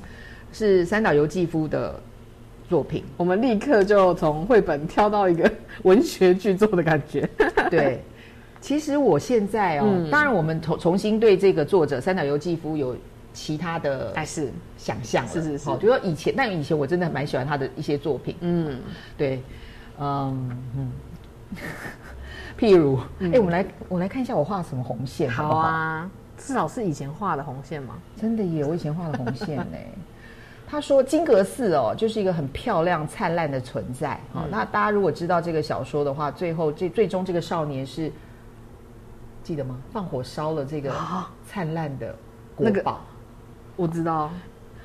[0.52, 2.00] 是三岛由纪夫的
[2.70, 3.04] 作品。
[3.18, 5.52] 我们立刻就从绘本跳到一个
[5.84, 7.28] 文学巨作的感觉。
[7.70, 8.02] 对，
[8.62, 12.96] 其实我现在哦，嗯当然我们重重新对这个作者三岛由纪夫有
[13.34, 18.80] 其他的还是想象了，是是是好，就说以前，但以前我真的蛮喜欢他的一些作品，嗯，
[19.18, 19.42] 对，
[20.00, 20.92] 嗯嗯，
[22.60, 25.68] 譬如，哎、我们来我们来看一下我画什么红线，好好不好？
[25.68, 27.96] 啊，是老师以前画的红线吗？
[28.20, 29.78] 真的耶，我以前画的红线呢。
[30.70, 34.20] 他说金阁寺哦，就是一个很漂亮灿烂的存在。
[34.32, 38.12] 好、那大家如果知道这个小说的话，最后这最终这个少年是
[39.42, 39.82] 记得吗？
[39.92, 40.94] 放火烧了这个
[41.44, 42.16] 灿烂的
[42.56, 43.02] 国那个宝。
[43.76, 44.30] 我知道，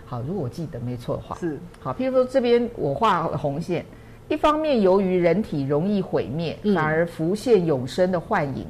[0.06, 1.92] 好，如果我记得没错的话，是好。
[1.92, 3.84] 譬如说这边我画红线，
[4.28, 8.66] 一方面由于人体容易毁灭，嗯反而浮现永生的幻影。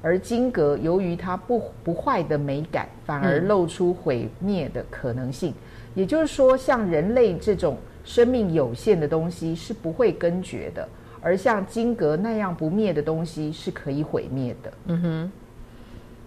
[0.00, 5.52] 而金阁由于它不不坏的美感，反而嗯露出毁灭的可能性。
[5.94, 10.88] 也就是说，像人类这种生命有限的东西是不会根绝的，
[11.20, 14.72] 而像金阁那样不灭的东西是可以毁灭的。
[14.86, 15.32] 嗯哼，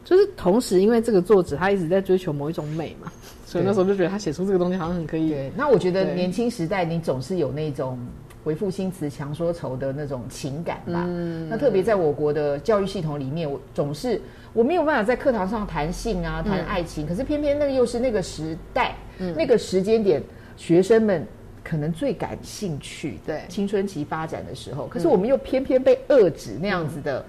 [0.04, 3.12] 就是同时，因为这个作者他一直在追求某一种美嘛，
[3.46, 5.30] 所以那时候就觉得他写出这个东西好像很可以。
[5.30, 8.00] 对，那我觉得年轻时代你总是有那种
[8.46, 11.04] 为赋新词强说愁的那种情感吧。
[11.06, 14.22] 嗯那特别在我国的教育系统里面，我总是
[14.54, 20.22] 我没有办法在课堂上谈性啊、谈嗯爱情，可是偏偏那个又是那个时代、嗯那个时间点，
[20.56, 21.26] 学生们。
[21.70, 27.26] 可能最感兴趣，对青春期发展的时候，可是嗯我们又偏偏被遏制那样子的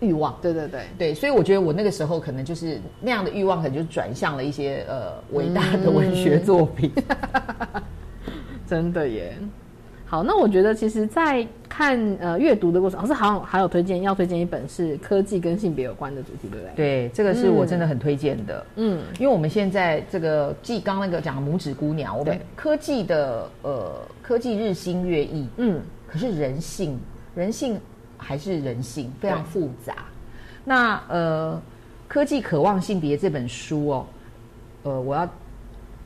[0.00, 6.90] 欲望，对对对，对，所以我觉得我那个时候可能就是那样的欲望，可能就转向了一些呃伟大的文学作品。
[8.66, 9.36] 真的耶。
[10.10, 16.74] 好，那我觉得其实，在看呃阅读的过程，老师好像还有推荐要推荐一本是科技跟性别有关的主题，对不对？
[16.74, 18.66] 对，这个是我真的很推荐的。
[18.74, 26.98] 嗯，因为我们现在这个继刚那个讲拇指姑娘，我们科技的呃科技日新月异，嗯，可是人性
[27.36, 27.80] 人性
[28.18, 29.94] 还是人性，非常复杂。
[30.64, 31.62] 那呃，
[32.12, 34.06] 《科技渴望性别》这本书哦，
[34.82, 35.28] 呃，我要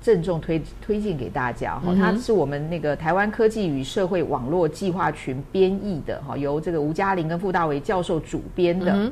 [0.04, 8.92] 郑重推推荐给大家哈、它是我们那个台湾科技与社会网络计划群编译的哈、由这个吴嘉玲跟傅大为教授主编的。
[8.92, 9.10] 嗯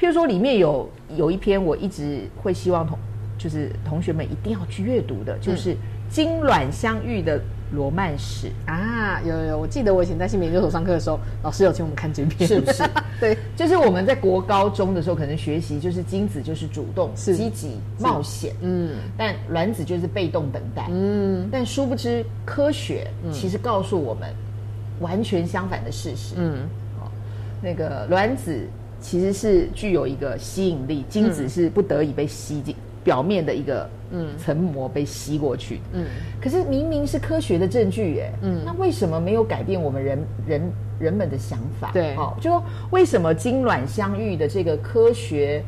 [0.00, 2.98] 譬如说，里面有有一篇我一直会希望同
[3.38, 5.76] 就是同学们一定要去阅读的，就是
[6.08, 7.38] 精卵相遇的
[7.72, 8.48] 罗曼史。
[8.66, 12.82] 啊，有有有，我记得我以前在性别研究所上课的时候，老师有请我们看这篇，是不是？
[13.18, 17.36] 对，就是我们在国高中的时候，可能学习就是精子就是主动、是。
[17.36, 18.96] 积极、冒险，嗯。
[19.16, 20.86] 但卵子就是被动等待。
[20.90, 21.48] 嗯。
[21.50, 24.32] 但殊不知，科学其实告诉我们
[25.00, 26.34] 完全相反的事实。
[26.36, 26.68] 嗯。
[27.64, 28.66] 那个卵子
[29.00, 32.74] 其实是具有一个吸引力，精子是不得已被吸进
[33.04, 34.28] 表面的一个嗯。
[34.38, 35.80] 层膜被吸过去。
[35.92, 36.04] 嗯。
[36.40, 38.60] 可是明明是科学的证据，耶，嗯。
[38.64, 41.90] 那为什么没有改变我们人人人们的想法？
[41.92, 42.14] 对。
[42.16, 45.62] 哦，就说为什么精卵相遇的这个科学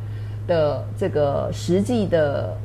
[0.46, 2.56] 的这个实际的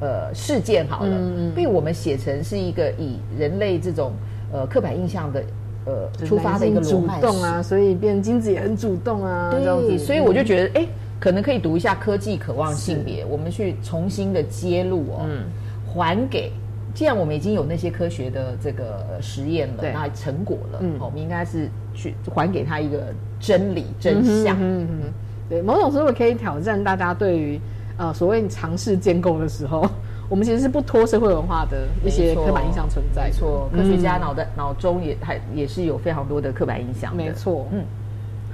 [0.00, 1.16] 呃事件好了，
[1.56, 4.12] 被我们写成是一个以人类这种
[4.52, 5.42] 呃刻板印象的
[5.86, 7.26] 呃出发的一个男性主罗曼史。
[7.26, 10.86] 动啊，所以变精子也很主动啊，对，子，所以我就觉得，哎、
[11.20, 15.44] 可能可以读一下《科技渴望性别》，我们去重新的揭露哦，嗯
[15.86, 16.52] 还给。
[16.94, 23.04] 既然我们已经有那些科学的这个呃实验了，对那成果了，嗯哦我们应该是去还给他一个
[23.38, 24.56] 真理真相。
[24.56, 25.12] 嗯哼嗯哼
[25.48, 27.60] 对，某种程度可以挑战大家对于
[27.98, 29.88] 呃所谓尝试建构的时候，
[30.28, 37.22] 我们其实是不脱社会文化的一些刻板印象存在错，科学家嗯脑袋、脑中也还也是有非常多的刻板印象的。
[37.22, 37.84] 没错，嗯嗯。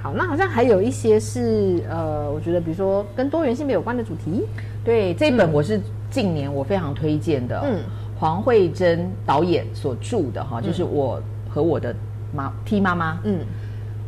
[0.05, 4.45] 好，那好像还有一些是呃，我觉得比如说跟多元性别有关的主题，
[4.83, 5.81] 对，这本我是
[6.11, 7.83] 近年我非常推荐的，嗯嗯，
[8.19, 11.95] 黄慧珍导演所著的哈，就是我和我的
[12.31, 13.39] 妈 T 妈妈，嗯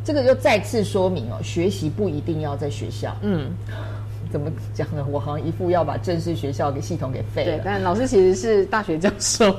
[0.03, 3.17] 这个又再次说明哦，学习不一定要在学校。
[3.23, 3.49] 嗯，
[4.31, 5.03] 怎么讲呢？
[5.09, 7.57] 我好像一副要把正式学校给系统给废了，。
[7.57, 9.51] 对但老师其实是大学教授，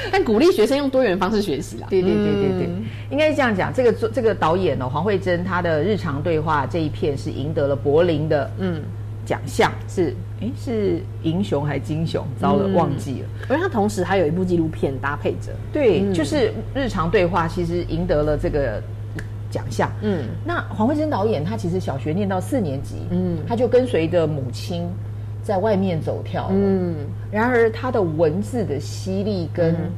[0.12, 1.86] 但鼓励学生用多元方式学习啦。
[1.90, 3.72] 对对对对对，嗯应该是这样讲。
[3.72, 8.82] 这个作这个导演哦，黄慧珍，她的日常对话这一片是赢得了柏林的嗯，
[9.24, 12.24] 奖项，是哎是银熊还是金熊？
[12.38, 13.28] 糟了，嗯忘记了。
[13.48, 18.82] 而且他同时还有一部纪录片搭配着，对，嗯就是日常对话，其实赢得了这个
[19.50, 19.90] 奖项。
[20.02, 24.86] 嗯那黄慧珍导演，他其实小学念到四年级，嗯他就跟随着母亲
[25.48, 26.52] 在外面走跳了。
[26.52, 26.94] 嗯。
[27.32, 29.90] 然而他的文字的犀利跟嗯。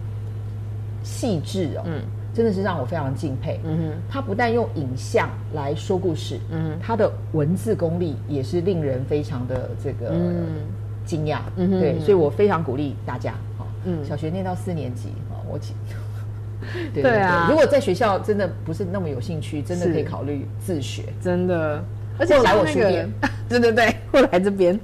[1.03, 2.03] 细致哦，嗯。
[2.33, 3.59] 真的是让我非常敬佩。
[3.65, 3.93] 嗯哼。
[4.09, 6.79] 他不但用影像来说故事，嗯。
[6.81, 10.47] 他的文字功力也是令人非常的这个嗯。
[11.05, 11.41] 惊讶。
[11.57, 14.05] 嗯哼对，嗯所以我非常鼓励大家，哈，嗯。
[14.05, 15.75] 小学念到四年级，哈，我其
[16.95, 17.49] 对对啊。
[17.51, 21.07] 如果在学校真的不是那么有兴趣，真的可以考虑自学。
[21.21, 21.83] 真的，
[22.19, 23.13] 而且来我像那个书店，
[23.49, 24.79] 对对对，或来这边。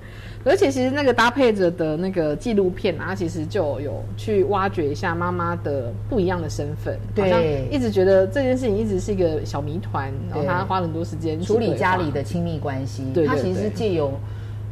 [0.47, 7.25] 而且其实那个搭配着的那个纪录片啊，它其实就有去挖掘一下妈妈的不一样的身份，对。
[7.25, 13.25] 好像一直觉得这件事情一直是一个小谜团，然后对他花了很多时间处理家里的亲密关系，对。
[13.25, 14.13] 对他其实是借由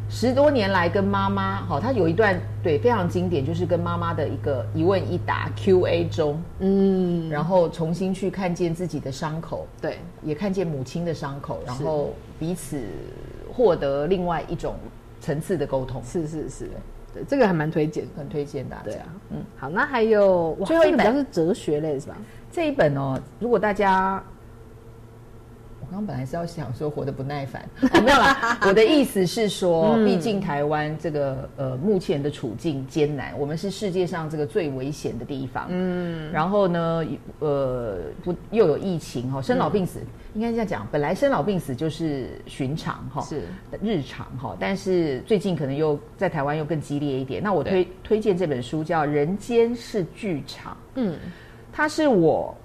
[0.09, 9.99] 十多年来跟妈妈，好，他有一段对非常经典，就是跟妈妈的一个一问一答 Q&A 中，嗯，然后重新去看见自己的伤口，对。
[10.23, 12.81] 也看见母亲的伤口，然后彼此
[13.53, 14.77] 获得另外一种
[15.25, 16.69] 层次的沟通，是是是，
[17.15, 18.05] 对这个还蛮推荐。
[18.15, 18.83] 很推荐大家。
[18.85, 22.17] 对啊，嗯，好，那还有最后一本这个比较是哲学类是吧？
[22.53, 24.23] 这一本哦，如果大家。
[25.85, 27.63] 我刚刚本来是要想说活得不耐烦，
[27.93, 28.59] 哦、没有啦。
[28.67, 35.67] 我的意思是说，嗯毕竟台湾这个呃目前的处境艰难，我们是世界上这个最危险的地方。
[35.69, 37.05] 嗯，然后呢，
[37.41, 40.01] 呃，不又有疫情哈，生老病死，
[40.33, 43.43] 应该这样讲，本来生老病死就是寻常哈，是
[43.83, 47.43] 日常哈，但是最近可能又在台湾又更激烈一点。
[47.43, 50.73] 那我推推荐这本书叫《人间是剧场》。
[50.95, 51.19] 嗯
[51.77, 52.57] 它是我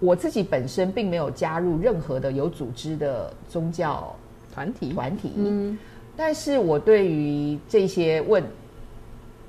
[0.00, 4.14] 我自己本身并没有加入任何的有组织的宗教
[4.54, 4.92] 团体？
[4.92, 5.78] 团体，嗯。
[6.16, 8.42] 但是我对于这些问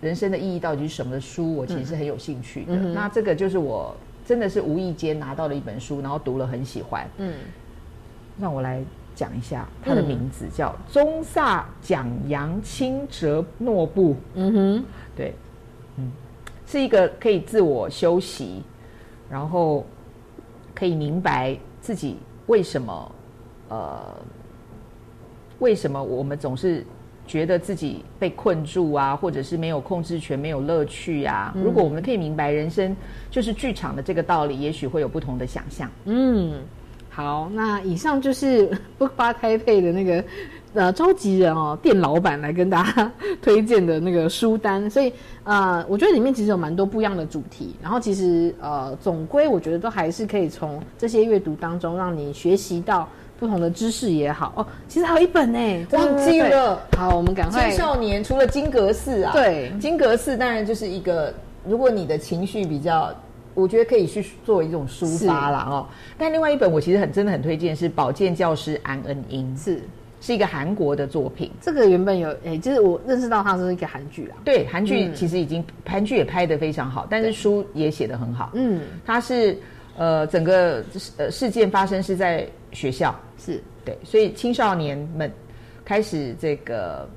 [0.01, 2.73] 人生的意义到底是什么的书，我其实是很有兴趣的。
[2.75, 3.95] 嗯那这个就是我
[4.25, 7.07] 真的是无意间拿到了一本书，然后读了很喜欢。
[7.17, 7.33] 嗯。
[8.39, 8.81] 让我来
[9.15, 14.11] 讲一下它的名字，叫《宗萨讲扬清哲诺布》。
[14.35, 14.85] 嗯哼，
[15.15, 15.33] 对，
[15.97, 16.09] 嗯，
[16.65, 18.63] 是一个可以自我休息，
[19.29, 19.85] 然后
[20.79, 22.15] 可以明白自己
[22.47, 23.11] 为什么
[23.67, 24.15] 呃
[25.59, 26.85] 为什么我们总是
[27.27, 31.53] 觉得自己被困住啊，或者是没有控制权、没有乐趣啊。
[31.55, 32.95] 如果我们可以明白人生
[33.29, 35.91] 就是剧场的这个道理，也许会有不同的想象。
[36.05, 36.59] 嗯，
[37.09, 40.23] 好，那以上就是 Book Bar Taipei 的那个
[40.73, 43.11] 呃召集人哦，店老板来跟大家
[43.41, 45.11] 推荐的那个书单，所以
[45.43, 53.07] 呃，我觉得里面其实有蛮多不一样的主题，然后其实呃，总归我觉得都还是可以从这些阅读当中让你学习到
[53.39, 54.53] 不同的知识也好。
[54.57, 54.65] 哦。
[54.87, 56.79] 其实还有一本呢，忘记了。
[56.97, 57.69] 好，我们赶快。
[57.69, 59.71] 青少年除了金阁寺啊，对。
[59.79, 61.33] 金阁寺当然就是一个，
[61.65, 63.11] 如果你的情绪比较，
[63.55, 65.87] 我觉得可以去做一种抒发啦哦。
[66.17, 69.81] 但另外一本我其实很真的很推荐是《保健教师安恩英》，是
[70.21, 71.51] 是一个韩国的作品。
[71.61, 74.37] 这个原本有诶，就是我认识到它是一个韩剧啊。
[74.43, 78.51] 对，韩剧嗯其实已经韩剧也拍得非常好，但是书也写得很好。
[78.53, 79.57] 嗯，它是
[79.97, 80.83] 呃整个
[81.17, 85.31] 呃事件发生是在学校，是对，所以青少年们
[85.85, 87.07] 开始这个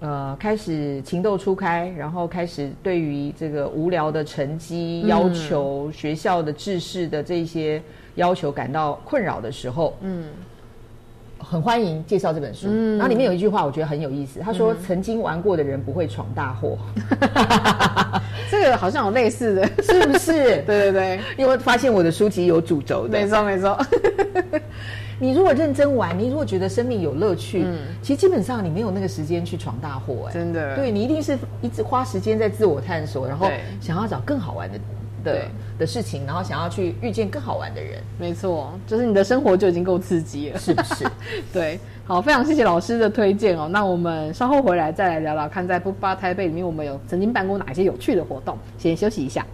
[0.00, 7.82] 呃开始情窦初开，然后开始对于这个无聊的成绩嗯要求、学校的制式的这些
[8.16, 10.26] 要求感到困扰的时候，嗯。
[11.38, 12.98] 很欢迎介绍这本书，嗯。
[12.98, 16.78] 然后里面有一句话我觉得很有意思，他说：“嗯曾经玩过的人不会闯大祸。
[18.50, 20.32] ”这个好像有类似的，是不是？
[20.66, 23.78] 对对对，因为发现我的书籍有主轴的，没错没错。
[25.20, 27.78] 你如果认真玩，你如果觉得生命有乐趣，嗯。
[28.00, 30.76] 其实基本上你没有那个时间去闯大祸，哎，真的。
[30.76, 34.78] 对你一定是一直花时间在自我探索，然后想要找更好玩的
[35.22, 35.48] 的对
[35.78, 41.04] 的事情，然后想要去遇见更好玩的人，没错，就是你的生活就已经够刺激了，是不是？
[41.52, 43.68] 对，好，非常谢谢老师的推荐哦。
[43.70, 48.56] 那我们稍后回来再来聊聊看，在 Book Bar 台北里面，我们有曾经办过哪些有趣的活动。
[48.78, 49.44] 先休息一下。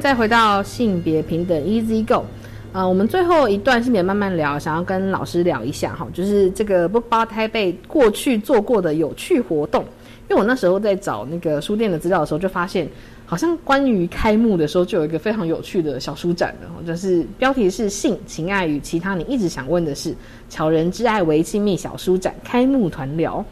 [0.00, 2.24] 再回到性别平等 Easy Go。
[2.72, 9.84] 呃，我们最后一段性别慢慢聊，想要跟老师聊一下哈，就是这个 Book Bar 台北过去做过的有趣活动。
[10.28, 12.88] 因为我那时候在找那个书店的资料的时候，就发现
[13.26, 20.14] 好像关于开幕的时候就有一个非常有趣的小书展的，就是标题是“性、情爱与其他你一直想问的事”，
[20.48, 23.44] 巧人之爱为亲密小书展开幕团聊。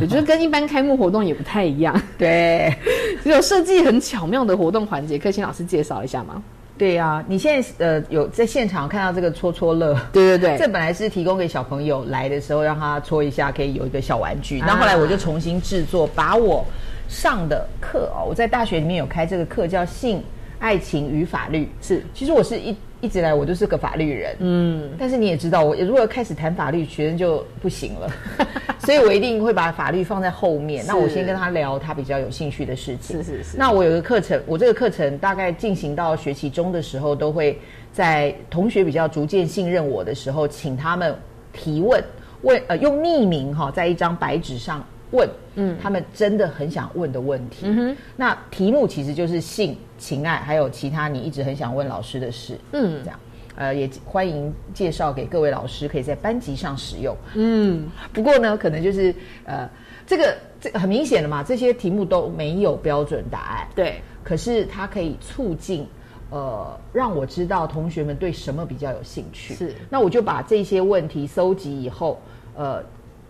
[0.00, 2.74] 我觉得跟一般开幕活动也不太一样， 对，
[3.22, 6.42] 只有设计很巧妙的活动环节，可以请老师介绍一下吗？
[6.78, 14.60] 对呀、你现在呃有在现场看到这个戳戳乐，对对对，这本来是提供给小朋友来的时候让他戳一下，可以有一个小玩具。
[14.60, 16.62] 啊那、后来我就重新制作，把我
[17.08, 20.22] 上的课哦，我在大学里面有开这个课叫性、
[20.58, 21.66] 爱情与法律。
[21.80, 28.10] 是，其实我是一一直来我就是个法律人，嗯，但是你也知道，我如果开始谈法律，学生就不行了，
[28.80, 30.84] 所以我一定会把法律放在后面。
[30.86, 33.18] 那我先跟他聊他比较有兴趣的事情。
[33.18, 33.56] 是是是。
[33.58, 37.58] 那我有个课程，我这个课程大概进行到学期中的时候，都会
[37.92, 41.14] 在同学比较逐渐信任我的时候，请他们
[41.52, 42.02] 提问，
[42.42, 44.82] 问呃用匿名哈、在一张白纸上
[45.16, 47.62] 问，嗯，他们真的很想问的问题。
[47.64, 52.58] 嗯哼，那题目其实就是性、情爱，还有其他你一直很想问老师的事。
[52.72, 53.18] 嗯这样。
[53.58, 57.16] 呃，也欢迎介绍给各位老师，可以在班级上使用。
[57.36, 59.14] 嗯，不过呢，可能就是
[59.46, 59.66] 呃，
[60.06, 63.66] 这个这很明显的嘛，这些题目都没有标准答案。
[63.74, 65.86] 对，可是它可以促进
[66.28, 69.54] 呃，让我知道同学们对什么比较有兴趣。
[69.54, 72.20] 是，那我就把这些问题搜集以后，
[72.54, 72.84] 呃，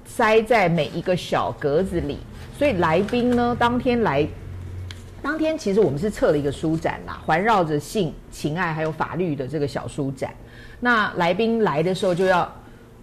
[0.07, 2.19] 塞在每一个小格子里。
[2.57, 4.27] 所以来宾呢，当天来，
[5.21, 10.33] 当天其实我们是测了一个书展啦，环绕着性、情爱还有法律的这个小书展。
[10.81, 12.51] 那来宾来的时候就要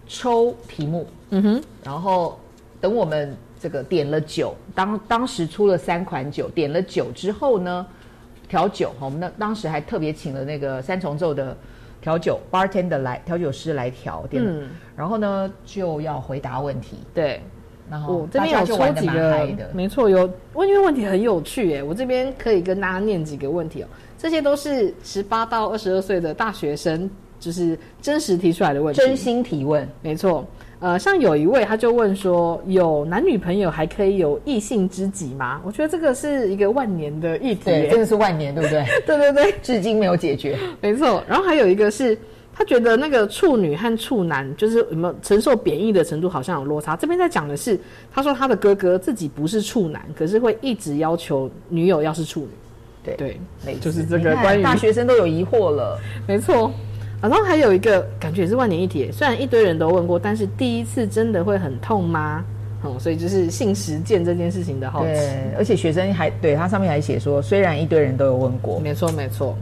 [0.08, 2.38] 抽题目，嗯哼，然后
[2.80, 7.86] 等我们这个点了酒，当当时出了三款酒，点了酒之后呢，
[8.48, 11.56] 调酒，我们那当时还特别请了那个三重奏的
[12.04, 14.68] 调酒 bartender 来调酒师来调，对，嗯。
[14.94, 17.40] 然后呢就要回答问题，对，
[17.90, 23.86] 然后我这边有大家就玩得抽几个蛮嗨的，没错，有问因为问题很有趣耶，我这边可以跟大家念几个问题哦，
[24.18, 30.46] 这些都是十八到二十二岁的大学生，就是真实提出来的问题，真心提问，没错。
[30.84, 35.58] 呃，像有一位他就问说，有男女朋友还可以有异性知己吗？
[35.64, 38.84] 我觉得这个是一个万年的议题对，真的是万年，对不对？
[39.06, 40.58] 对对对，至今没有解决。
[40.82, 41.24] 没错。
[41.26, 42.14] 然后还有一个是，
[42.54, 46.94] 他觉得那个处女和处男就是有没有承受贬义的程度好像有落差。
[46.94, 47.80] 这边在讲的是，
[48.12, 52.48] 他说他的哥哥自己不是处男，可是会一直要求女友要是处女。
[53.02, 53.14] 对
[53.64, 55.98] 对，就是这个关于大学生都有疑惑了。
[56.28, 56.70] 没错。
[57.20, 62.44] 然后还有一个感觉也是万年一体，虽然一堆人都问过，但是第一次真的会很痛吗？
[62.84, 65.14] 嗯，所以就是性实践这件事情的好奇。
[65.14, 69.56] 对，而且学生还对他上面还写说，虽然一堆人都有问过，没错没错，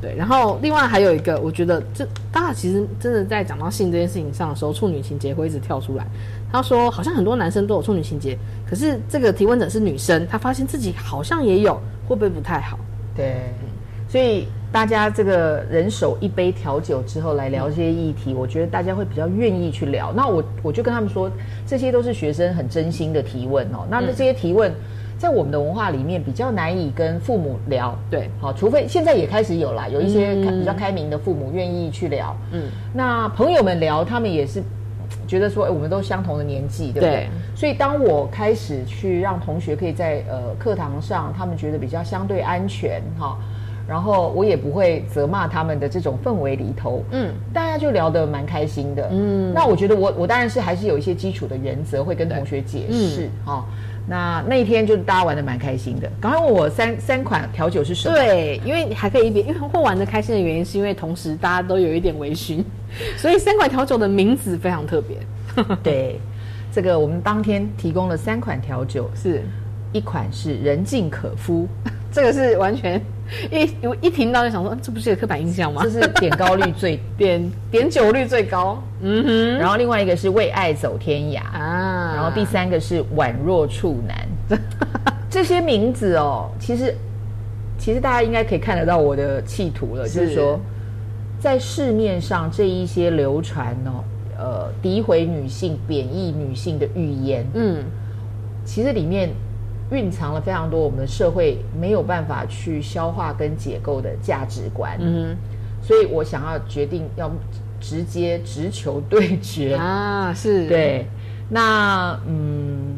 [0.00, 0.14] 对。
[0.16, 6.06] 然后另外还有一个，我觉得这大家其实真的在讲到性这件事情上的时候，处女情节会一直跳出来。
[6.50, 8.34] 他说好像很多男生都有处女情节，
[8.66, 11.74] 可是这个提问者是女生，她发现自己好像也有，
[12.08, 12.78] 会不会不太好？
[13.14, 13.52] 对，
[14.08, 20.12] 所以大家这个人手一杯调酒之后来聊这些议题，我觉得大家会比较愿意去聊。
[20.12, 21.30] 那我我就跟他们说，
[21.64, 23.86] 这些都是学生很真心的提问哦。
[23.88, 24.74] 那这些提问。
[25.16, 34.60] 在我们的文化里面比较难以跟父母聊，对，好，除非现在也开始有啦，有一些嗯比较开明的父母愿意去聊，嗯，那朋友们聊，他们也是
[35.26, 37.10] 觉得说，哎、我们都相同的年纪，对不对？
[37.10, 43.38] 对所以当我开始去让同学可以在呃课堂上，他们觉得比较相对安全哈，
[43.86, 49.52] 然后我也不会责骂他们的这种氛围里头，嗯，大家就聊得蛮开心的，嗯。
[49.52, 53.64] 那我觉得我我当然是还是有一些基础的原则会跟同学解释哈。
[54.06, 56.10] 那那一天就大家玩的蛮开心的。
[56.20, 58.14] 刚刚问我三三款调酒是什么？
[58.14, 62.62] 对，因为还可以一边，因为会玩的开心的原因，是因为同时大家都有一点微醺，
[63.16, 65.16] 所以三款调酒的名字非常特别。
[65.82, 66.20] 对，
[66.70, 69.42] 这个我们当天提供了三款调酒，是
[69.90, 71.66] 一款是人尽可夫，
[72.14, 73.00] 这个是完全
[73.50, 73.68] 一
[74.06, 75.82] 一听到就想说，嗯这不是一个刻板印象吗？
[75.82, 78.80] 这是点高率最 点点酒率最高。
[79.00, 84.60] 嗯哼，然后另外一个是为爱走天涯啊，然后第三个是宛若处男。
[85.28, 86.94] 这些名字哦，其实
[87.78, 90.60] 其实大家应该可以看得到我的企图了，就是是说，
[91.40, 94.04] 在市面上这一些流传哦，
[94.38, 97.82] 呃，诋毁女性、贬义女性的语言，嗯，
[98.64, 99.30] 其实里面
[99.90, 104.96] 蕴藏了非常多我们的社会没有办法去消化跟解构的价值观。
[105.00, 105.36] 嗯
[105.82, 107.30] 所以我想要决定要
[107.78, 109.74] 直接直球对决。
[109.74, 110.66] 啊，是。
[110.66, 111.06] 对。
[111.50, 112.96] 那嗯，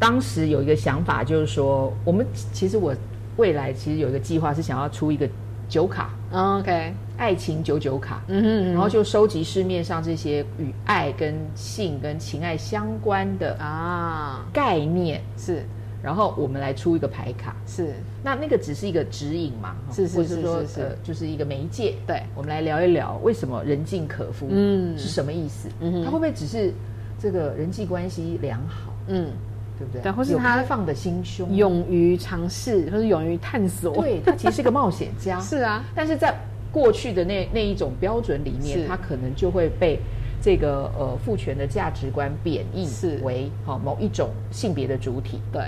[0.00, 2.92] 当时有一个想法，就是说，我们其实我
[3.36, 5.28] 未来其实有一个计划是想要出一个
[5.68, 8.72] 酒卡，OK，爱情九九卡，嗯哼嗯哼。
[8.72, 14.44] 然后就收集市面上这些与爱跟性跟情爱相关的啊。
[14.52, 15.64] 概念，是，
[16.04, 21.94] 然后我们来出一个牌卡，是，那那个只是一个指引嘛，是是是是就是一个媒介。
[22.06, 24.98] 对，我们来聊一聊为什么人尽可夫，嗯。
[24.98, 25.70] 是什么意思？
[25.80, 26.74] 嗯他会不会只是
[27.18, 29.30] 这个人际关系良好，嗯，
[29.78, 30.02] 对不对？
[30.02, 36.34] 对或是他开放的心胸，勇于尝试或是勇于探索，对他其实是个冒险家， 是啊，但是在
[36.70, 39.98] 过去的那那一种标准里面，他可能就会被
[40.42, 43.18] 这个呃父权的价值观贬义是。
[43.22, 45.40] 为好、某一种性别的主体。
[45.50, 45.62] 对。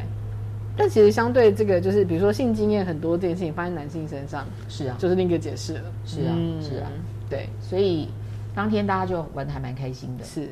[0.76, 5.82] 但其实相对这个，就是比如说性经验很多这件事情发生男性身上，是啊，就是另一个解释了。
[6.04, 6.90] 是啊，嗯是啊，
[7.30, 8.08] 对，所以
[8.54, 10.24] 当天大家就玩的还蛮开心的。
[10.24, 10.48] 是，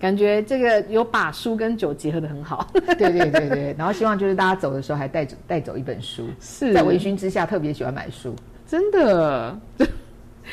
[0.00, 2.68] 感觉这个有把书跟酒结合的很好。
[2.98, 8.34] 对对对对，然后希望就是大家走的时候还带走带走一本书， 是在微醺之下特别喜欢买书。
[8.66, 9.56] 真的，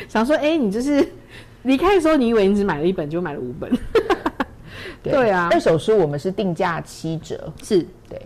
[0.07, 1.03] 想说，哎、你就是
[1.63, 3.71] 离开的时候，你以为你只买了一本，就买了五本。
[5.01, 8.21] 对啊二手书我们是定价七折，是对。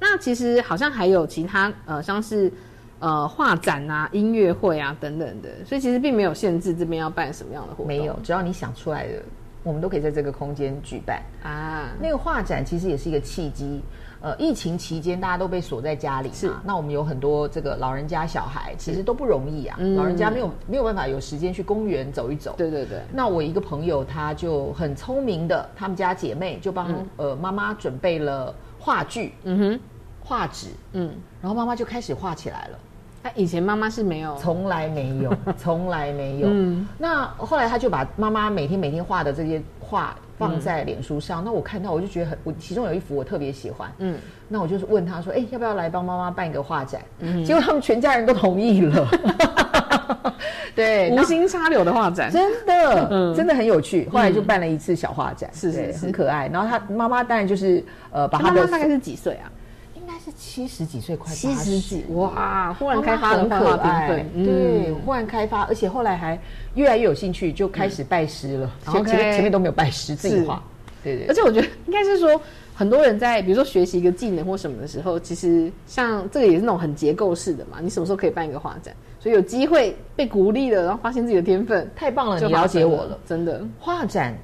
[0.00, 2.52] 那其实好像还有其他呃，像是
[3.00, 7.86] 呃画展啊、音乐会啊等等的，所以其实并没有限制这边要办什么样的活动。
[7.86, 9.22] 没有，只要你想出来的，
[9.62, 11.22] 我们都可以在这个空间举办。
[11.42, 13.80] 啊，那个画展其实也是一个契机。
[14.20, 19.76] 呃，疫情期间大家都被锁在家里是嘛，那我们有很多这个老人家、小孩，其实都不容易啊。
[19.78, 22.52] 嗯老人家没有没有办法有时间去公园走一走。
[22.58, 29.80] 对对对，那我一个朋友他就很聪明的，他们家姐妹就帮、呃妈妈准备了话剧，嗯哼，
[30.24, 32.78] 画纸，嗯，然后妈妈就开始画起来了。
[33.22, 36.48] 那以前妈妈是没有，从来没有， 从来没有。
[36.50, 41.42] 嗯那后来他就把妈妈每天每天画的这些画放在脸书上。
[41.44, 43.90] 那我看到我就觉得很，我其中有一幅我特别喜欢。
[43.98, 44.16] 嗯，
[44.48, 49.08] 那我就是问他说：“哎、要不要来帮妈妈办一个画展？”嗯结果他们全家人都同意了。
[50.78, 54.08] 对，无心插柳的画展，真的，嗯真的很有趣。
[54.10, 56.48] 后来就办了一次小画展，是是是很可爱。
[56.52, 59.50] 然后他妈妈当然就是呃，把他的妈妈大概是几岁啊？
[59.96, 62.72] 应该是七十几岁，快七十几哇！
[62.78, 66.38] 忽然开发的很可爱对，嗯忽然开发，而且后来还
[66.76, 68.70] 越来越有兴趣，就开始拜师了。
[68.84, 70.62] 前 OK 前面前面都没有拜师，自己是画。
[71.04, 72.40] 对对，而且我觉得应该是说，
[72.74, 77.78] 很多人在比如说学习一个技能或什么的时候，其实像这个也是那种很结构式的嘛。
[77.82, 78.94] 你什么时候可以办一个画展？
[79.20, 83.18] 所以有机会被鼓励了，然后发现自己的天分，太棒了，你了解我了。
[83.26, 83.60] 真的。
[83.80, 84.34] 画展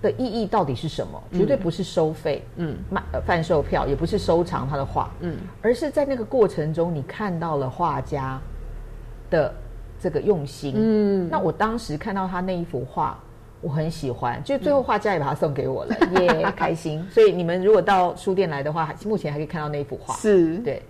[0.00, 1.22] 的意义到底是什么？
[1.32, 8.40] 绝对不是收费，嗯卖呃贩售票，也不是收藏他的画，嗯而是在那个过程中，你看到了画家
[9.30, 9.52] 的
[10.00, 10.74] 这个用心。
[10.76, 13.18] 嗯，那我当时看到他那一幅画，
[13.60, 17.04] 我很喜欢，就最后画家也把它送给我了，耶、开心。
[17.10, 20.14] 所以你们如果到书店来的话，目前还可以看到那一幅画。
[20.14, 20.80] 是，对，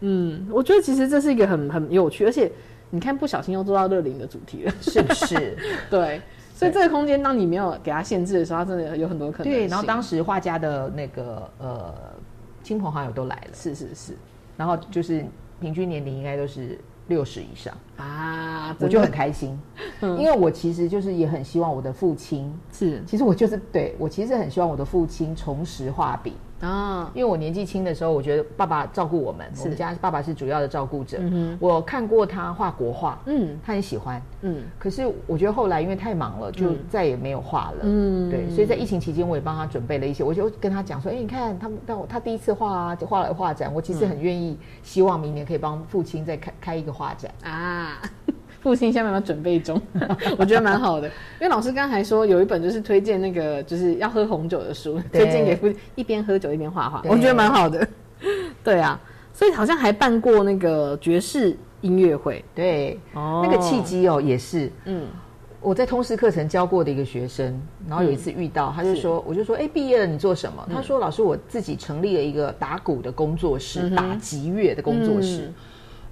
[0.00, 2.50] 嗯，我觉得其实这是一个很很有趣，而且
[2.90, 5.56] 你看不小心又做到乐龄的主题了，是不是？
[5.90, 6.20] 对，
[6.54, 9.52] 所以这个空间当你没有给它限制的时候，它真的有很多可能性。
[9.52, 11.94] 对，然后当时画家的那个呃
[12.62, 14.12] 亲朋好友都来了，是是是。
[14.56, 15.24] 然后就是
[15.60, 16.78] 平均年龄应该都是
[17.08, 17.74] 六十以上。
[17.96, 19.58] 啊，我就很开心，
[20.00, 20.18] 嗯。
[20.18, 23.02] 因为我其实就是也很希望我的父亲，是。
[23.06, 31.18] 其实我就是对我其实很希望我的父亲重拾画笔，啊，因为我年纪轻的时候，我觉得爸爸照顾我们，我们家爸爸是主要的照顾者。
[31.60, 33.58] 我看过他画国画，嗯。
[33.64, 34.62] 他很喜欢，嗯。
[34.78, 36.78] 可是我觉得后来因为太忙了，就嗯。
[36.88, 37.80] 再也没有画了。
[37.82, 38.30] 嗯。
[38.30, 47.30] 对，所以在疫情期间，我也帮他准备了一些，我就跟他讲说，哎、你看他他他第一次画啊，就画了画展，我其实很愿意，希望明年可以帮父亲再开开一个画展。
[47.42, 48.00] 啊。
[48.66, 49.80] 父亲下面有准备中，
[50.36, 51.06] 我觉得蛮好的。
[51.06, 57.86] 因为老师刚才说有一本就是推荐那个就是要喝红酒的书，推荐给父亲一边喝酒一边画画，我觉得蛮好的。
[58.64, 59.00] 对啊，
[59.32, 63.40] 所以好像还办过那个爵士音乐会，对，哦。
[63.44, 65.06] 那个契机哦，也是，嗯。
[65.60, 67.56] 我在通识课程教过的一个学生，
[67.88, 70.68] 然后有一次遇到，他就说，我就说，哎，毕业了你做什么？
[70.74, 75.52] 他说，老师，我自己成立了一个打鼓的工作室，嗯打击乐的工作室。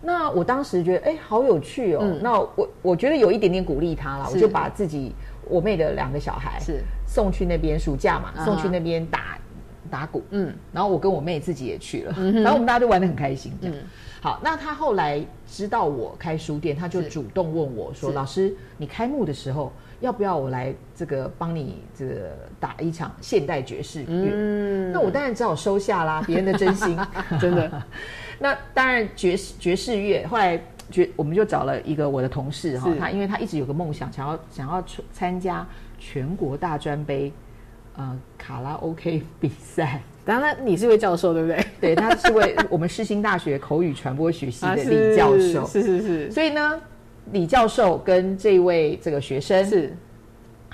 [0.04, 2.00] 嗯那我当时觉得，哎，好有趣哦。
[2.02, 2.20] 嗯。
[2.22, 5.12] 那我我觉得有一点点鼓励他了，我就把自己
[5.48, 6.82] 我妹的两个小孩是。
[7.06, 9.38] 送去那边暑假嘛，啊送去那边打
[9.90, 10.22] 打鼓。
[10.30, 10.54] 嗯。
[10.72, 13.52] 然后我跟我妹自己也去了，嗯然后我们大家都玩的很开心。
[13.60, 13.76] 这样。
[13.76, 13.82] 嗯。
[14.20, 24.92] 好，那他后来知道我开书店，他就主动问我说：“老师，你开幕的时候要不要我来这个帮你这个打一场现代爵士乐？”嗯。
[24.92, 26.98] 那我当然只好收下啦，别人的真心，
[27.38, 27.70] 真的。
[28.38, 30.60] 那当然爵士爵士乐，后来
[30.90, 35.66] 爵我们就找了一个我的同事哈是，他因为他一直有个梦想，想要想要出参加
[35.98, 37.32] 全国大专杯
[37.96, 40.00] 呃卡拉 OK 比赛。
[40.24, 41.66] 当然你是位教授对不对？
[41.80, 46.80] 对，他是位我们世新大学口语传播学系的李教授，是是是所以呢，
[47.32, 49.94] 李教授跟这位这个学生是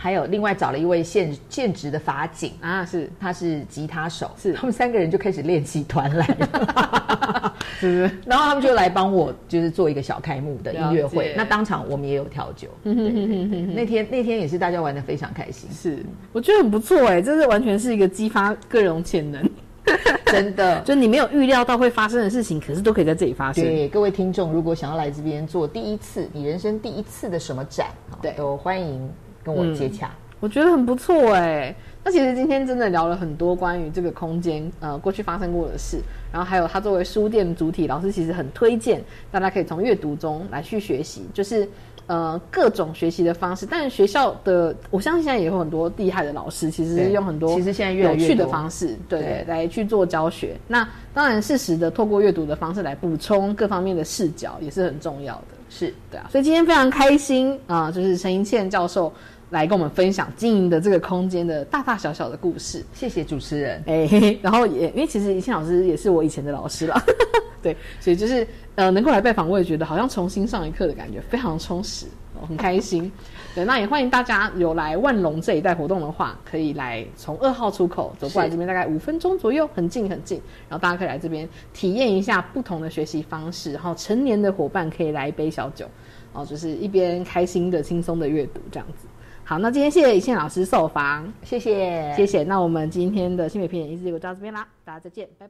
[0.03, 3.11] 还有另外找了一位现现职的法警，啊是。
[3.21, 4.55] 他是吉他手，是。
[4.55, 8.11] 他们三个人就开始练习团来了， 是不是？
[8.25, 19.47] 然后他们就来帮我就是做一个小开幕的音乐了会，那当场我们也有调酒，那天那天也是大家玩的非常开心，是，我觉得很不错哎，这是完全是一个激发个人潜能，
[20.33, 20.81] 真的。
[20.81, 23.63] 就你没有预料到会发生的事情，可是都可以在这里发生。
[23.63, 28.33] 对各位听众，如果想要来这边做第一次你人生第一次的什么展，啊对。
[28.33, 29.07] 都欢迎
[29.43, 30.11] 跟我接洽。
[30.41, 31.75] 我觉得很不错哎。
[32.03, 35.99] 那其实今天真的聊了很多关于这个空间呃过去发生过的事，
[36.33, 41.69] 然后还有它作为书店主体，老师其实很推荐大家可以从阅读中来去学习，就是
[42.07, 43.67] 呃各种学习的方式。
[43.67, 50.57] 但是学校的我相信现在也有很多厉害的老师，其实用很多其实现在有趣的方式，对对来去做教学。
[50.67, 55.45] 那当然适时的透过阅读的方式来补充各方面的视角，也是很重要的。
[55.69, 59.13] 是对啊，所以今天非常开心啊、就是陈银倩教授
[59.51, 62.85] 来跟我们分享经营的这个空间的大大小小的故事。
[62.95, 63.83] 谢谢主持人。
[63.87, 67.03] 哎、嘿嘿然后也因为其实宜庆老师也是我以前的老师了，
[67.61, 68.47] 对，所以就是
[68.77, 73.11] 呃能够来拜访，我也觉得好像重新上一课的感觉，非常充实，哦、很开心。
[73.53, 80.41] 对，那也欢迎大家有来万隆这一带活动的话，可以来从二号出口走过来这边，大概五分钟左右，很近很近。
[80.69, 85.85] 然后大家可以来这边体验一下不同的学习方式，然后成年的伙伴可以来一杯小酒，
[86.33, 89.09] 哦，就是一边开心的、轻松的阅读这样子。
[89.51, 92.45] 好，那今天谢谢以倩老师受访，谢谢，谢谢。
[92.45, 95.49] 那我们今天的新北评演一直就到这边啦，大家再见，拜拜。